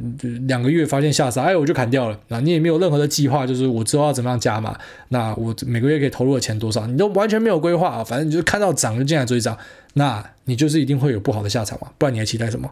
[0.47, 2.19] 两个月发现下杀，哎，我就砍掉了。
[2.29, 4.77] 啊你也没有任何的计划，就是我知道要怎么样加码，
[5.09, 8.03] 那我每个月可以投入的钱多少，你都完全没有规划啊。
[8.03, 9.57] 反正你就看到涨就进来追涨，
[9.95, 12.69] 那你就是一定会有不好的下场嘛，不然你还期待什么？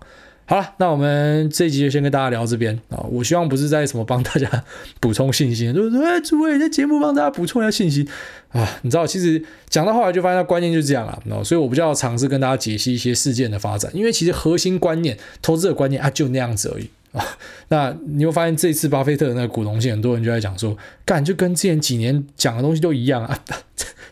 [0.49, 2.97] 好了，那我们这一集就先跟大家聊这边啊。
[3.11, 4.63] 我希望不是在什么帮大家
[4.99, 8.07] 补充信息， 就是说，哎，诸位在节目帮大家补充一下信息
[8.51, 8.67] 啊。
[8.81, 11.21] 你知道，其实讲到后来就发现，它观念就是这样啊。
[11.43, 17.23] 所以我比较尝试跟大家解析一些事件的发展，因为其实核心观念、投资的观念啊，就那样子而已啊。
[17.69, 23.39] 那你会发现，这次巴菲特那个股东信，很多人就在讲说，干就跟之前几年讲的东西都一样啊。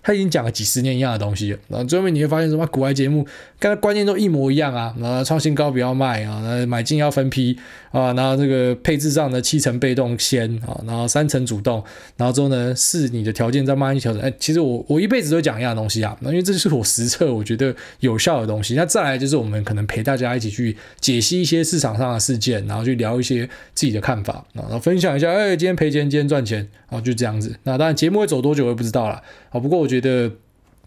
[0.08, 2.66] 他已经讲了几十年一样的东西了，然后最后面你会发现什么？
[2.68, 3.28] 股癌节目
[3.60, 7.60] 跟他观念都一模一样啊，然后创新高不要卖啊，买进要分批
[7.92, 11.84] 啊，然后这个配置上的七成被动先啊，然后三成主动，
[12.16, 14.22] 然后之后呢是你的条件再慢慢调整。
[14.22, 18.76] 哎，其实我我一辈子都讲一样的东西啊，那因为这就是我实测我觉得有效的东西。
[18.76, 27.54] 那再来就是我们可能陪大家一起去解析一些市场上的事件，然后去聊一些自己的看法，然后分享一下，哎，今天赔钱，今天赚钱，啊，就这样子。
[27.64, 29.97] 那当然节目会走多久我也不知道了，啊，不过我觉得。
[30.00, 30.32] 觉得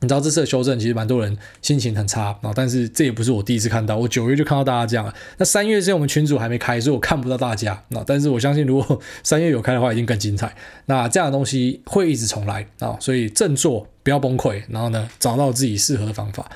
[0.03, 5.13] 你知道这次的修正，其实蛮多人心情很差啊，但是这也不是我第一次看到，我九月就看到大家这样了。
[5.37, 8.03] 那三月是因为我们群组还没开，所以我看不到大家啊。
[8.07, 10.55] 但是我相信，如果三月有开的话，一定更精彩。
[10.87, 16.51] 那这样的东西会一直重来啊，所以振作，不要崩溃，然后呢，找到自己适合的方法。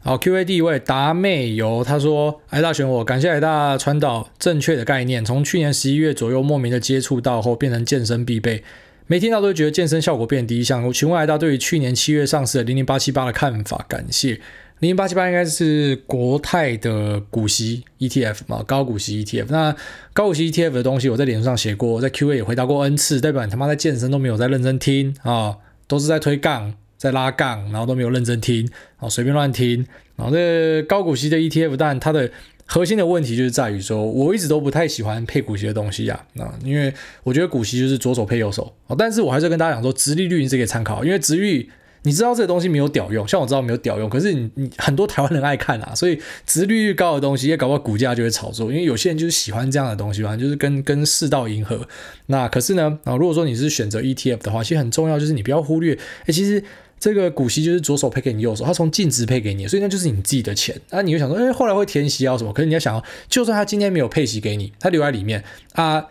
[0.00, 8.62] 好，Q&A 第一位达妹游他说：“癌大选我，感谢癌大传导正确的概念，从去年十一月左右莫名的接触到后，变成健身必备。”
[9.06, 13.84] 每听到都觉得健身效果变低，想我请问癌大对于去年七月上市的零零八七八的看法？
[13.86, 14.30] 感谢
[14.78, 19.46] 零零八七八应该是国泰的股息 ETF 嘛，高股息 ETF。
[19.50, 19.76] 那
[20.14, 25.54] 高股息 ETF 的东西我在脸书上写过，在 Q&A 也回答过 N 次，代表你他妈在健身都没有在认真听啊、
[25.86, 29.86] 都是在推杠，在拉杠，然后都没有认真听，啊，随便乱听。
[30.16, 32.30] 然后这高股息的 ETF，但它的。
[32.66, 38.96] 核心的问题就是在于说，我一直都不太喜欢配股息的东西啊，那，因为我觉得股息就是左手配右手啊。
[38.98, 41.70] 但是我还是跟大家讲说，殖利率你是可以参考，因为殖利率
[42.04, 51.86] 你知道这个东西没有屌用，像我知道没有屌用，可是你你很多台湾人爱看啊，所以殖利率高的东西也搞不好股价就会炒作，因为有些人就是喜欢这样的东西嘛，就是跟跟世道迎合。
[52.26, 56.64] 那可是呢，啊，如果说你是选择 ETF 的话，其实很重要就是你不要忽略，哎，其实。
[56.98, 60.80] 这个股息就是左手配给你右手，他从净值配给你，所以那就是你自己的钱。
[60.90, 62.52] 那、啊、你就想说，哎，后来会填息啊什么？
[62.52, 66.06] 可是你要想，就算他今天没有配息给你，他留在里面啊，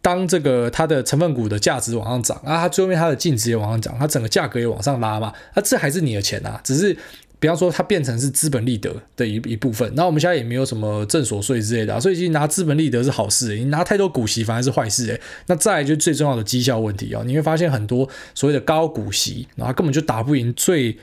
[0.00, 6.96] 当这个它的成分股的价值往上涨啊，它最后面它的净值也往上涨，它整个价格也往上拉嘛，那、啊、这还是你的钱啊，只是。
[7.40, 15.20] 比方说，它变成是资本利得的一一部分，那我们现在也没有什么证所税之类的，所以其实拿资本利得是好事，你拿太多股息反而是坏事诶。
[15.46, 20.98] 那再来就最重要的绩效问题啊，你会发现很多所谓的高股息，然后根本就打不赢最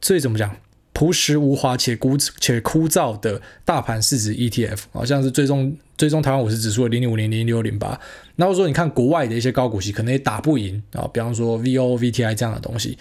[0.00, 0.56] 最怎么讲
[0.94, 8.00] 朴实无华且枯且枯燥的大盘市值 ETF，好像是追踪追踪台湾五十指数的零零五零零六零八。
[8.36, 12.96] 那或者说你看国外的一些高股息，可能也打不赢啊，比方说 VO、VTI 这样的东西。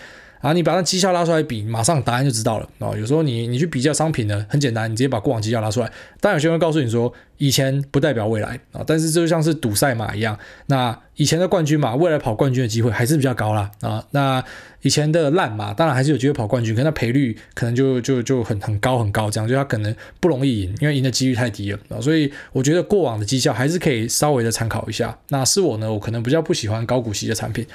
[0.45, 5.91] 啊，你把那绩效拉出来比，马上答案就知道了啊、有时候你你去比较商品呢，很简单，你直接把过往绩效拉出来。
[6.21, 13.71] 当然有些人会告诉你说，以前不代表未来啊、但是这就像是赌赛马一样，那以前的冠军马，未来跑冠军的机会还是比较高啦。
[13.81, 14.43] 啊、那
[14.83, 25.17] 以前的烂马，当然还是有机会跑冠军，可那赔率可能就就就很很高很高，这样就他可能不容易赢，因为赢的几率太低了啊、所以我觉得过往的绩效还是可以稍微的参考一下。
[25.29, 27.65] 那是我呢，我可能比较不喜欢高股息的产品。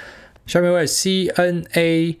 [0.47, 2.15] 下面一位 C N A。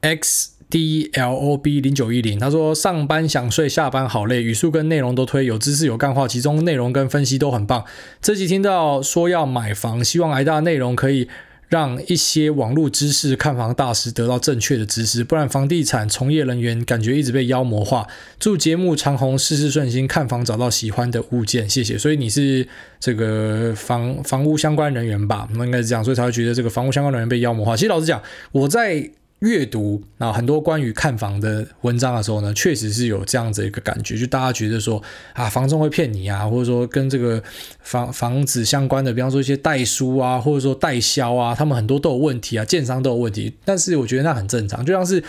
[0.00, 7.84] X D L O B 零九一零，他说上班想睡，下班好累，语速跟内容都推，有知识有干话，其中内容跟分析都很棒。
[8.22, 11.28] 这集听到说要买房，希望挨大内容可以
[11.68, 18.06] 让一些网络知识看房大师得到正确的知识，不然房地产从业人员感觉一直被妖魔化。
[18.38, 21.98] 祝节目长红，事事顺心，看房找到喜欢的物件，谢谢。
[21.98, 22.66] 所以你是
[23.00, 25.48] 这个房房屋相关人员吧？
[25.54, 27.76] 那应该是这样，所以才会觉得这个房屋相关人员被妖魔化。
[27.76, 29.10] 其实老实讲，我在。
[29.40, 37.42] 阅读啊，很多关于看房的文章的时候呢，确实是有这样子一个感觉，就大家觉得说啊，房仲会骗你啊，或者说跟这个
[37.80, 43.54] 房房子相关的，比方说一些代书啊，或者说代销啊，他们很多都有问题啊，建商都有问题。
[43.64, 45.22] 但是我觉得那很正常，就像是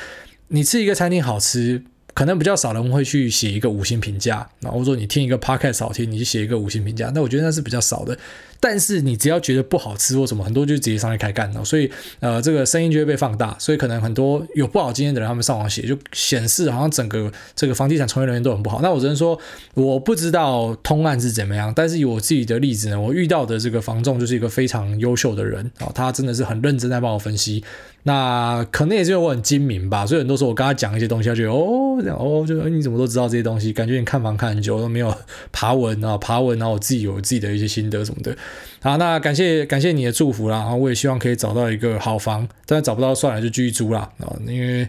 [0.49, 1.81] 你吃一个餐厅好吃，
[2.13, 8.17] 可能比较少人会去写一个五星评价，然后说你听一个 podcast 好听，你去写一个五星评价，那我觉得那是比较少的。
[8.61, 18.79] 但是你只要觉得不好吃或什么，很多就直接上去开干了，所以呃，这个声音就会被放大，所以可能很多有不好经验的人，他们上网写就显示好像整个这个房地产从业人员都很不好。
[18.83, 19.37] 那我只能说，
[19.73, 27.63] 我不知道通案是怎么样，但是以我自己的例子呢，我遇到的这个房仲就是一个非常优秀的人啊，他真的是很认真在帮我分析。
[28.03, 33.71] 那可能也是因为我很精明吧，所以很多时候我跟他讲一些东西，他觉得哦，这样哦，就你怎么都知道这些东西？
[33.71, 35.15] 感觉你看房看很久都没有
[35.51, 38.35] 爬文啊，爬文，然后我自己有自己的一些心得什么的。
[38.81, 44.87] 好，那感谢感谢你的祝福啦，然后我也希望可以找到一个好房，但是找不到算了，就继续租啦啊，因为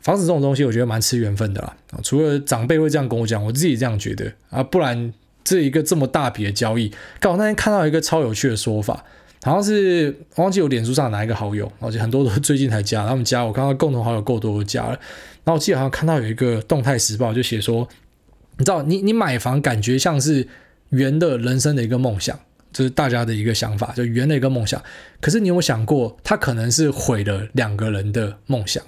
[0.00, 2.00] 房子这种东西，我觉得蛮吃缘分的啦啊。
[2.02, 5.12] 除了长辈会这样跟我讲，我自己这样觉得啊，不然
[5.44, 9.04] 这一个这么大笔的交易，刚好那天看到一个超有趣的说法。
[9.44, 14.90] 好像是忘记我脸书上哪一个好友，而且很多都最近才加，他们加我看到共同好友够多都加了。
[14.90, 17.88] 然后我记得好像看到有一个动态时报就写说，
[18.58, 20.46] 你知道你你买房感觉像是
[20.90, 22.38] 圆的人生的一个梦想，
[22.72, 24.82] 就是大家的一个想法，就圆了一个梦想。
[25.20, 28.82] 可是你有没有想过，他可能是毁了两个人的梦想？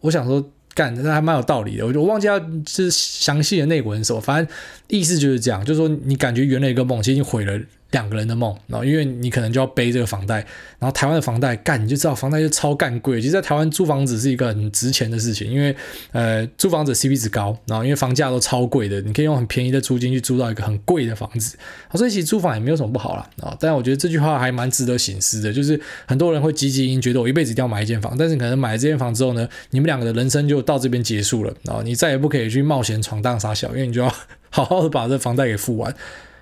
[0.00, 1.86] 我想说，干，那还蛮有道理的。
[1.86, 4.56] 我就忘记他是详细的内文是什么，反正
[4.88, 7.60] 意思就是这样，就是说你感觉圆了一个梦，其实你毁了。
[7.92, 10.36] 两个人的梦，然后因为你可能就要背这个房贷，
[10.78, 13.20] 然后台湾的房贷干你就知道房贷就超干贵。
[13.20, 15.74] 其实，在台湾租房子是一个很值钱的事情，因为
[16.12, 21.56] 呃租房子 CP 值高，然后因为房价都超贵的，你可以用很便宜的租金去租到一个很贵的房子，
[21.94, 23.28] 所以其实租房也没有什么不好啦。
[23.40, 23.56] 啊。
[23.58, 34.14] 但我觉得这句话还蛮值得省思的，就是很多人会积极觉得我一辈子一定要买一间房，但是可能买了这间房之后呢，你们两个的人生就到这边结束了，然后你再也不可以去冒险闯荡杀小，因为你就要
[34.50, 35.94] 好好的把这房贷给付完。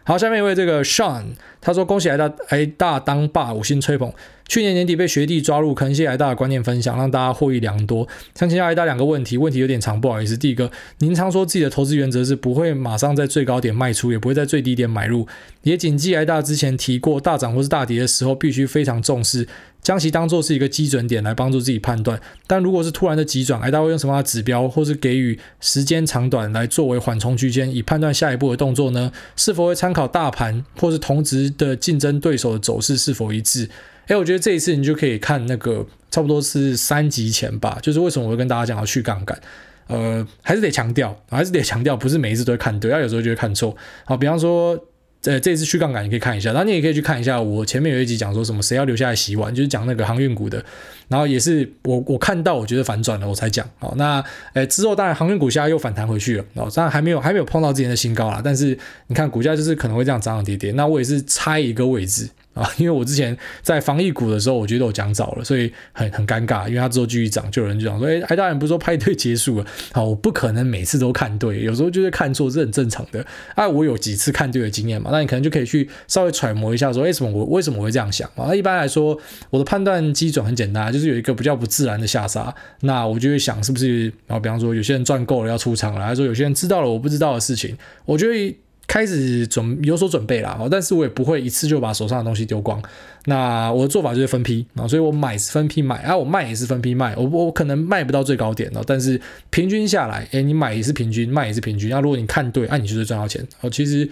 [0.08, 1.22] 好，下面一位这个 Sean，
[1.60, 4.10] 他说恭喜来大哎大当爸五星吹捧。
[4.48, 8.08] 去年年底被学弟抓入坑，谢谢癌大的观念分享，让大家获益良多。
[8.34, 10.38] 想请教癌大两个问题，问题有点长，不好意思。
[10.38, 10.70] 第一个，
[11.00, 15.28] 您常说自己的投资原则是不会马上在最高点卖出，也不会在最低点买入，
[15.62, 19.46] 也谨记癌大之前提过，大涨或是大跌的时候，必须非常重视，
[19.82, 22.18] 将其当做是一个基准点来帮助自己判断。
[22.46, 29.12] 但如果是突然的急转，癌大会用什么样的指标，或是给予时间长短来作为缓冲区间，以判断下一步的动作呢？
[29.36, 33.68] 是否会参考大盘，或是同值的竞争对手的走势是否一致？
[34.08, 39.40] 哎，我觉得这一次你就可以看那个，差不多是三集前吧，就是为什么我会跟大家讲要去杠杆，
[39.86, 43.76] 呃，还是得强调，还是得强调，不是每一次都会看对，要有时候就会看错。
[44.04, 44.78] 好，比方说。
[45.24, 50.64] 呃，这次去杠杆你可以看一下，然后你也可以去看一下我前面有一集讲说什么谁要留下来洗碗，就是讲那个航运股的，
[51.08, 53.68] 然后也是我我看到我觉得反转了我才讲。
[53.80, 58.78] 好，那呃之后当然航运股现在又反弹回去了，哦，当然还没有还没有碰到之前的新高啦，但是
[59.08, 62.30] 你看股价就是可能会这样涨涨跌跌，那我也是猜一个位置。
[62.58, 66.66] 啊，因为我之前在防疫股的时候，我觉得我讲早了，所以很很尴尬。
[66.66, 73.24] 因为它之后继续涨，就有人就讲说：“哎，癌大人不是说派对结束了？”好，我不可能每次都看对，有时候就是看错，是很正常的。
[73.54, 79.18] 啊，我有几次看对的经验嘛，那你可能就可以去稍微揣摩一下，说：“为什么我为什么我会这样想？”啊，那一般来说，
[79.50, 88.56] 我的判断基准很简单，就是有一个比较不自然的下杀，那我就会想是不是，然后比方说有些人赚够了要出场了，还是说有些人知道了我不知道的事情，我就会。
[88.88, 92.82] 开始准有所准备啦，但是我也不会一次就把手上的东西丢光。
[93.26, 97.14] 那我的做法就是分批啊，所以我买是分批买啊，我卖也是分批卖。
[97.14, 99.20] 我我可能卖不到最高点哦，但是
[99.50, 101.90] 平均下来，诶，你买也是平均，卖也是平均。
[101.90, 103.46] 那如果你看对，啊，你就是赚到钱。
[103.60, 104.08] 哦，其实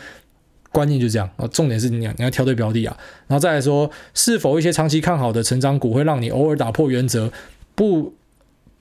[0.71, 2.95] 观念就这样啊，重点是你要你要挑对标的啊，
[3.27, 7.33] 然后再来说，是否一些长期看好的成长股会让你偶尔打破原则，
[7.75, 8.13] 不？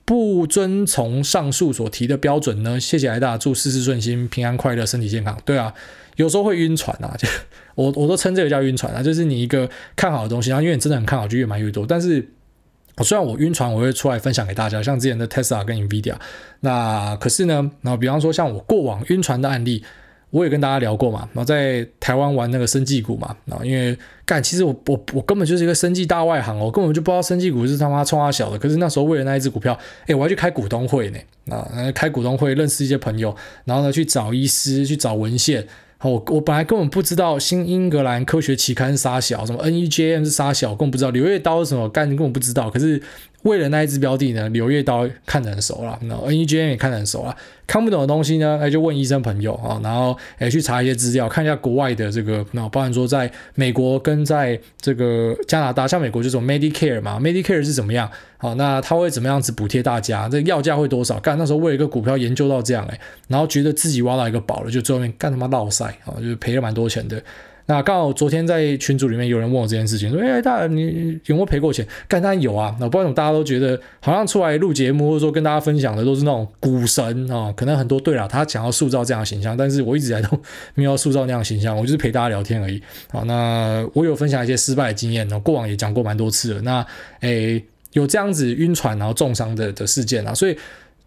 [0.06, 2.80] 不遵从上述所提的标准呢？
[2.80, 5.36] 谢谢癌大，祝事事顺心、平安快乐、身体健康。
[5.44, 5.74] 对啊，
[6.14, 7.28] 有时候会晕船啊，就
[7.74, 11.84] 我我都称这个叫晕船啊，就是你一个看好的东西，然后因为你真的很看好，就越买越多。
[11.84, 12.26] 但是，
[12.96, 16.14] 我虽然我晕船，我会出来分享给大家，像之前的 Tesla 跟 Nvidia，
[16.60, 19.84] 那可是呢，那比方说像我过往晕船的案例。
[20.30, 28.58] 我也跟大家聊过嘛，然后在台湾玩那个生技股嘛，然后因为干，其实我我我根本就是一个生技大外行，我根本就不知道生技股是他妈冲他小的。
[28.58, 31.18] 可是那时候为了那一只股票，哎，我还去开股东会呢，
[31.56, 35.66] 啊，开股东会认识一些朋友，然后呢去找医师去找文献。
[36.02, 42.68] 我我本来根本不知道新英格兰科学期刊是杀小，什么 NEJM 是杀小，根本不知道柳叶刀是什么，干根本不知道。
[42.68, 43.00] 可是
[43.46, 47.34] 为了那一只标的呢，柳叶刀看得很熟了，那 NEJM 也看得很熟了。
[47.64, 58.10] 看不懂的东西呢，哎，就问医生朋友啊，然后哎去查一些资料，看一下国外的这个，那包含说在美国跟在这个加拿大，像美国就是 Medicare 嘛，Medicare 是怎么样？
[58.38, 60.28] 好，那他会怎么样子补贴大家？
[60.28, 61.18] 这个药价会多少？
[61.20, 67.22] 干那时候为了一个股票研究到这样哎，然后觉得自己挖到一个宝了，就最后面干他妈落赛啊，就是赔了蛮多钱的。
[67.66, 72.74] 那刚好昨天在群组里面有人问我这件事情，说：“哎，大你有没有赔过钱？”干当然有啊。
[72.78, 80.40] 那不然大家都觉得好像出来录节目或者说跟大家分享的都是那种股神啊，可能很多对了，他想要塑造这样的形象，但是我一直以来都
[80.74, 82.80] 没有塑造那样形象，我就是陪大家聊天而已。
[83.10, 86.62] 好，那我有分享一些失败的经验，过往也讲过蛮多次了。
[86.62, 86.86] 那
[87.20, 90.56] 诶，有这样子晕船然后重伤的的事件啊，所以。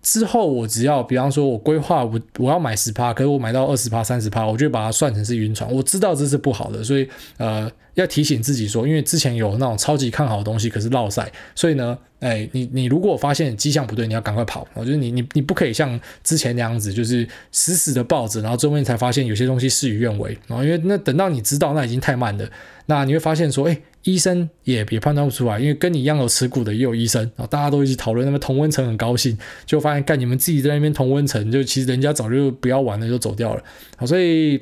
[0.01, 5.69] 之后我只要，比方说，我规划我我要买十趴，可是我买到二十趴、三十趴，我就把它算成是晕船。
[5.71, 7.69] 我知道这是不好的，所以呃
[7.99, 14.67] 要提醒自己说，因为之前有那种超级看好的东西，可是落赛，所以呢，哎，你你如果发现迹象不对，你要赶快跑。
[14.73, 20.37] 我觉得你你你不可以像之前那样子，就是死死的抱着，然后最后面才发现有些东西事与愿违。
[20.47, 22.49] 然后因为那等到你知道，那已经太慢了。
[22.85, 23.81] 那你会发现说，哎。
[24.03, 33.61] 医生也也判断不出来，因为跟你一样有持股的也有医生啊，大家都一起讨论，那么同温层很高兴，就发现干你们自己在那边同温层，就其实人家早就不要玩了，就走掉了。
[33.97, 34.57] 好，所以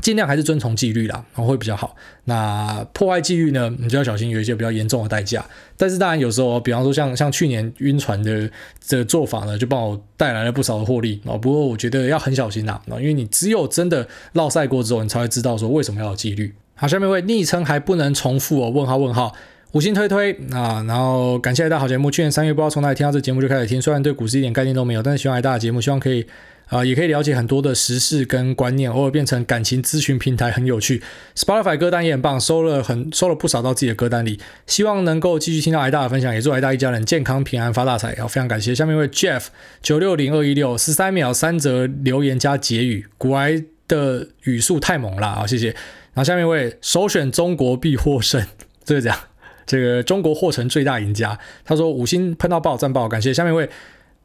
[0.00, 1.96] 尽量还是遵从纪律啦，然后会比较好。
[2.24, 5.44] 那破坏纪律呢，你就要小心有一些比较严重的代价。
[5.76, 8.48] 但是当然有时候，比方说像像去年晕船的
[8.80, 11.36] 这个做法呢，就帮我带来了不少的获利啊。
[11.36, 16.54] 不过我觉得要很小心呐，因为你只有真的落赛过之后，你才会知道说为什么要有纪律。
[16.74, 18.70] 好，下面一位昵称还不能重复哦？
[18.70, 19.34] 问号问号，
[19.72, 20.84] 五星推推啊！
[20.86, 26.24] 然后感谢大好节目，去年三月不知道从哪里听到这节目就开始听，虽然对股市一点概念都没有，但是喜欢大的节目，希望可以
[26.68, 31.02] 啊、也可以了解很多的时事跟观念，偶尔变成感情咨询平台，很有趣。
[31.34, 38.14] Spotify 歌单也很棒，收了很收了不少到自己的歌单里，希望能够继续听到癌大的分享，也祝癌大一家人健康平安发大财。
[38.16, 38.74] 好，非常感谢。
[38.74, 39.46] 下面一位 Jeff
[39.80, 45.68] 九六零二一六十三秒三则留言加结语，股癌的语速太猛了啊，谢谢。
[45.68, 48.44] 然后下面一位首选中国必获胜，
[48.84, 49.16] 这个讲
[49.64, 53.32] 这个中国获成最大赢家，他说五星喷到爆赞爆，感谢。
[53.32, 53.70] 下面一位。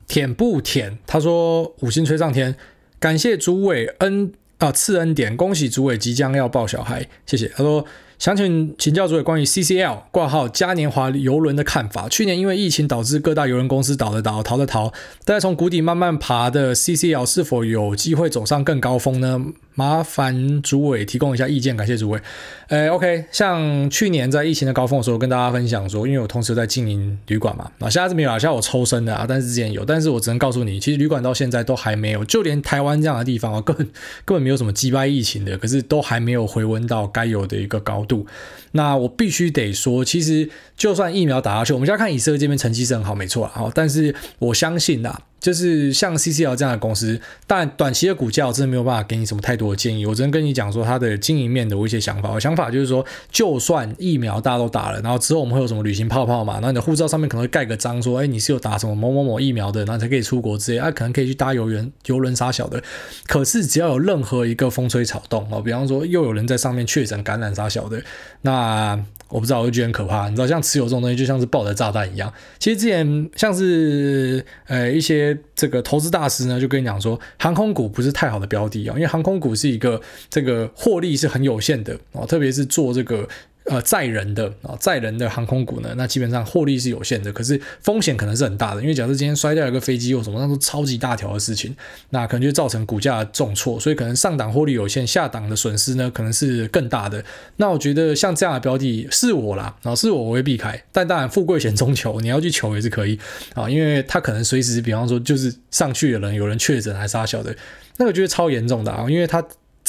[0.08, 0.98] 舔不舔？
[1.06, 2.56] 他说五星吹上天，
[3.00, 7.48] 感谢主委恩啊赐恩典，恭喜主委即将要抱小孩，谢谢。
[7.50, 7.86] 他说。
[8.24, 12.08] 想请请教主委关于 CCL 挂号嘉年华游轮的看法。
[12.08, 14.94] 去年因为疫情导致各大游轮公司倒的倒，逃的逃，
[15.26, 19.42] 但从谷底慢慢爬的 CCL 是否有机会走上更高峰呢？
[19.76, 22.22] 麻烦主委提供一下意见，感谢主委。
[22.68, 33.86] 呃，OK，像去年在疫情的高峰的时候，跟大家分享说，因为我同时在经营旅馆嘛，啊，现在是没有啊，现在我抽身的啊，但是之前有，但是我只能告诉你，其实旅馆到现在都还没有，就连台湾这样的地方啊，根本
[34.24, 38.13] 根本没有什么击败疫情的，可是都还没有回温到该有的一个高度。
[38.14, 38.26] tantôt.
[38.74, 43.52] 那我必须得说，其实就算疫苗打下去，我们现在看以色列这边成绩是很好，没错啊。
[43.56, 45.20] 好但是我相信呐。
[45.44, 50.06] 就是像 CCL 这样的公司，但短期的股价我真的没有办法给你什么太多的建议。
[50.06, 52.32] 我只能跟你讲说它的经营面的我一些想法。
[52.32, 56.54] 我想法就是说，就算疫苗大家都打了，然后之后我们会有什么旅行泡泡嘛？
[56.54, 60.78] 然后你的护照上面可能会盖个章，说，哎，你是有打什么某某某疫苗的，然后才可以出国之类。
[60.78, 62.82] 啊，可能可以去搭游轮、游轮杀小的。
[63.28, 68.02] 可是只要有任何一个风吹草动哦，比方说又有人在上面确诊感染杀小的，
[68.44, 68.63] 那。
[68.64, 70.30] 啊我不知道，我就觉得很可怕。
[70.30, 72.32] 你知道，像持有这种东西，就像是抱着炸弹一样。
[72.60, 80.00] 其实之前像是呃一些这个投资大师呢，就跟你讲说，航空股不是太好的标的啊，因为航空股是一个
[80.30, 83.28] 这个获利是很有限的啊，特别是做这个。
[83.66, 91.74] 呃，载人的啊，载人的航空股呢，那基本上获利是有限的，可是风险可能是很大的，因为假设今天摔掉一个飞机或什么，那都超级大条的事情，
[92.10, 97.24] 那可能就造成股价重挫，所以可能上档获利有限，下档的损失呢可能是更大的。
[97.56, 103.18] 那我觉得像这样的标的是我啦，啊，是我我会避开，但当然富贵险中求，你要去求也是可以
[103.54, 107.56] 啊，因为它可能随时，比方说就是上去的人有人确诊还是啥小的，
[107.96, 109.42] 那个觉得超严重的啊，因为它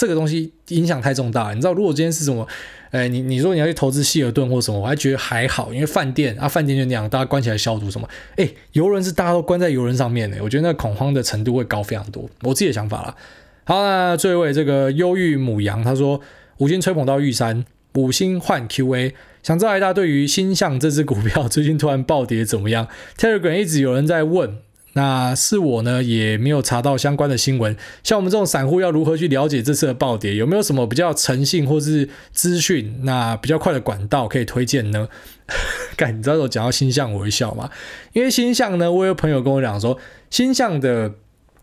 [0.05, 2.47] 这个东西影响太重大，你知道，如果今天是什么？
[2.91, 8.09] 哎，你你说你要去投资希尔顿或什么，我还觉得还好，因为饭店啊，饭店就那样，大家关起来消毒什么。
[8.37, 12.29] 哎，游轮是大家都关在游轮上面的，我觉得那恐慌的程度会高非常多。
[12.43, 13.17] 我自己的想法啦。
[13.65, 16.21] 好，那最后一位这个忧郁母羊，他说
[16.59, 22.87] 五星吹捧到玉山，五星换 QA，想知道一大对于星象这只股票最近突然暴跌怎么样
[23.17, 24.59] ？Telegram 一直有人在问。
[24.95, 27.77] 那是我呢，也没有查到相关的新闻。
[28.03, 30.35] 像我们这种散户要如何去了解这次的暴跌？
[30.35, 33.01] 有没有什么比较诚信或是资讯？
[33.03, 35.07] 那比较快的管道可以推荐呢？
[35.97, 37.71] 干，你知道我讲到星象我会笑吗？
[38.15, 39.99] 因为星象呢，我有朋友跟我讲说，
[40.31, 41.13] 星象的。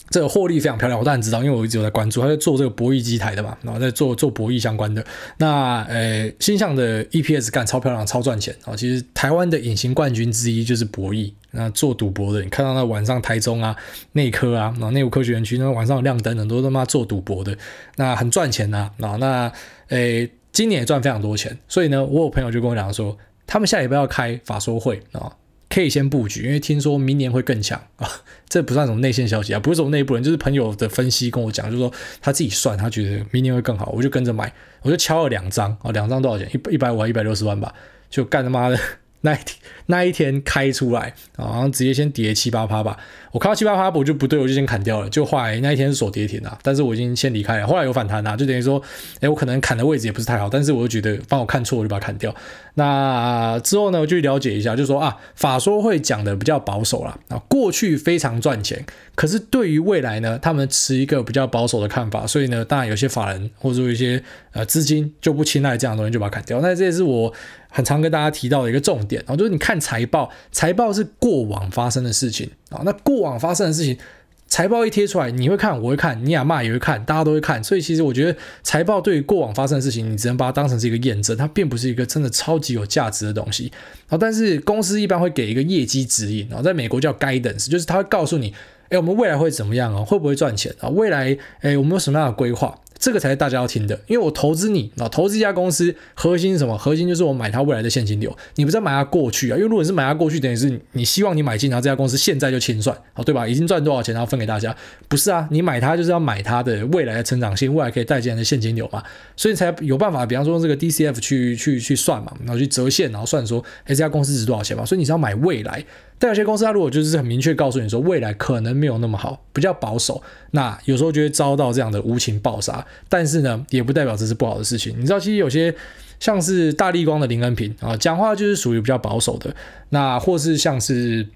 [0.10, 5.02] 这个获利非常漂亮，我当然知道，因为我一直有在关注，他在做这个博弈机台的嘛，然后在做做博弈相关的。
[5.38, 8.76] 那呃，星象的 EPS 干超漂亮，超赚钱啊！
[8.76, 13.76] 其实台湾的隐形冠军之一就是博弈，那做赌博的，你看到那晚上台中啊、
[14.14, 17.58] 内科啊、然后内湖科学园区那晚上有亮灯，很多他妈做赌博的，
[17.96, 19.18] 那很赚钱呐啊！
[19.20, 19.52] 那
[19.90, 25.36] 呃，今年也赚非常多钱，所以呢，我有朋友就跟我讲说，他们下礼拜要开法说会啊。
[25.74, 28.06] 可以先布局，因为听说明年会更强啊，
[28.50, 31.90] 这不算什么内线消息啊，不是什么内部人，就是朋友的分析跟我讲，就是说
[32.20, 36.46] 他自己算，他觉得明年会更好，我就跟着买，我就敲了两张啊，两张多少钱？
[36.54, 37.74] 一一百五还一百六十万吧，
[38.10, 38.78] 就干他妈的。
[39.22, 39.58] 那一天
[39.88, 42.98] 那一天开出来，然后直接先跌七八趴吧。
[43.32, 45.10] 我看到七八趴，我就不对，我就先砍掉了。
[45.10, 47.68] 就后来那一天是锁跌停啊，但是我已经先离开了。
[47.68, 48.82] 后来有反弹啊，就等于说，
[49.22, 52.34] 哎，我可能砍的位置也不是太好，但是我就觉得帮我看错，我就把它砍掉。
[52.74, 57.18] 那之后呢，我就了解一下，就说啊，法说会讲的比较保守了。
[57.30, 58.86] 啊，过去非常赚钱，
[59.22, 66.60] 可是对于未来呢，他们持一个比较保守的看法，所以呢，当然有些法人或者说一些呃资金就不青睐这样的东西，就把它砍掉。
[66.60, 67.32] 那这也是我。
[67.74, 72.82] 很常跟大家提到的一个重点啊，就是你看财报，财报是过往发生的事情啊。
[72.84, 73.98] 那过往发生的事情，
[74.46, 77.64] 财报一贴出来，你会看，我会看，你亚骂也会看，大家都会看。
[77.64, 83.72] 所以其实我觉得财报对于过往发生的事情，你只能把它当成是一个验证，它并不是一个真的超级有价值的东西
[84.10, 84.18] 啊。
[84.18, 88.54] 但是公司一般会给一个业绩指引啊，在美国叫 guidance，就是它会告诉你，
[88.92, 90.04] 哎，我们未来会怎么样啊？
[90.04, 90.90] 会不会赚钱啊？
[90.90, 92.78] 未来，哎，我们有什么样的规划？
[93.00, 96.78] 这个才是大家要听的，因为我投资你啊，投资一家公司，核心是什么？
[96.78, 98.38] 核心就是我买它未来的现金流。
[98.56, 99.56] 你不是买它过去啊？
[99.56, 103.48] 因为如果你是买它过去，等于是你希望你买进，然后这家公司现在就清算，好对吧？
[103.48, 104.76] 已经赚多少钱，然后分给大家，
[105.08, 105.48] 不是啊？
[105.50, 109.02] 你买它就是要买它的未来的成长性，未来可以带进来的现金流嘛，
[109.38, 114.86] 所以才有办法，比方说用这个 DCF 去去去算嘛，然后去折现，然后算说，哎，这家公司值多少钱嘛？
[114.86, 115.84] 所以你是要买未来。
[116.22, 122.86] 但有些公司它如果就是很明确告诉你说未来可能没有那么好，比较保守，那有时候就会遭到这样的无情暴杀。
[123.10, 124.96] 但是呢，也不代表这是不好的事情。
[125.00, 125.74] 你知道，其实有些
[126.20, 129.54] 像是大立光的林恩平啊，讲话就是属于比较保守的。
[129.90, 131.28] 那或是像是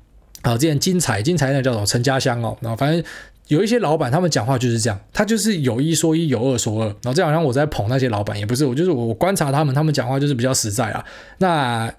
[0.43, 3.03] 啊，之前精彩精彩那叫什么陈家乡哦，然后反正。
[3.47, 11.05] 有一些老板，他们讲话就是这样，他就是有一说一，有二说二，然后这好像我在捧那些老板，也不是，我就是我观察他们，他们讲话就是比较实在啊。
[11.37, 11.93] 那。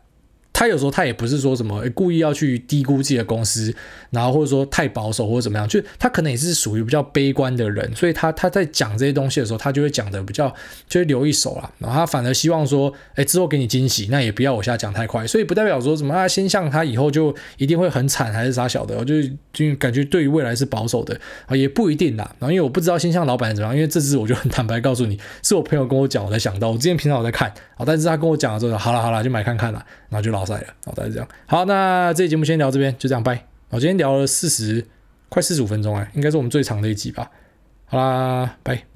[0.59, 3.75] 他有时候他也不是说什么故意要去低估自己的公司，
[4.09, 10.49] 然后或者说太保守或者怎么样，就他可能也是属于比较悲观的人，所以他他在讲这些东西的时候，他就会讲的比较
[10.89, 11.71] 就会留一手啦。
[11.77, 19.17] 然后他反而希望说，哎，之后给你惊喜，那也不要我现在讲太快，所以不代表说什么啊，先向他以后就一定会很惨还是啥小的，我就
[19.53, 22.35] 就感觉对于未来是保守的啊，也不一定啦。
[22.39, 30.46] 然后因为我不知道先向老板怎么样，因为这支我就很坦白告诉你，是我朋友跟我讲，我才想到，我之前平常我在看啊，但是他跟我讲了之后，好了好了，就买看看了，然后就老。
[30.47, 31.29] 赛了，好，大概这样。
[31.45, 33.47] 好，那这期节目先聊这边，就这样，拜。
[33.71, 34.87] 我今天聊了四十，
[35.29, 37.31] 快四十五分钟哎，应该是我们最长的一集吧。
[37.87, 38.96] 好啦，拜。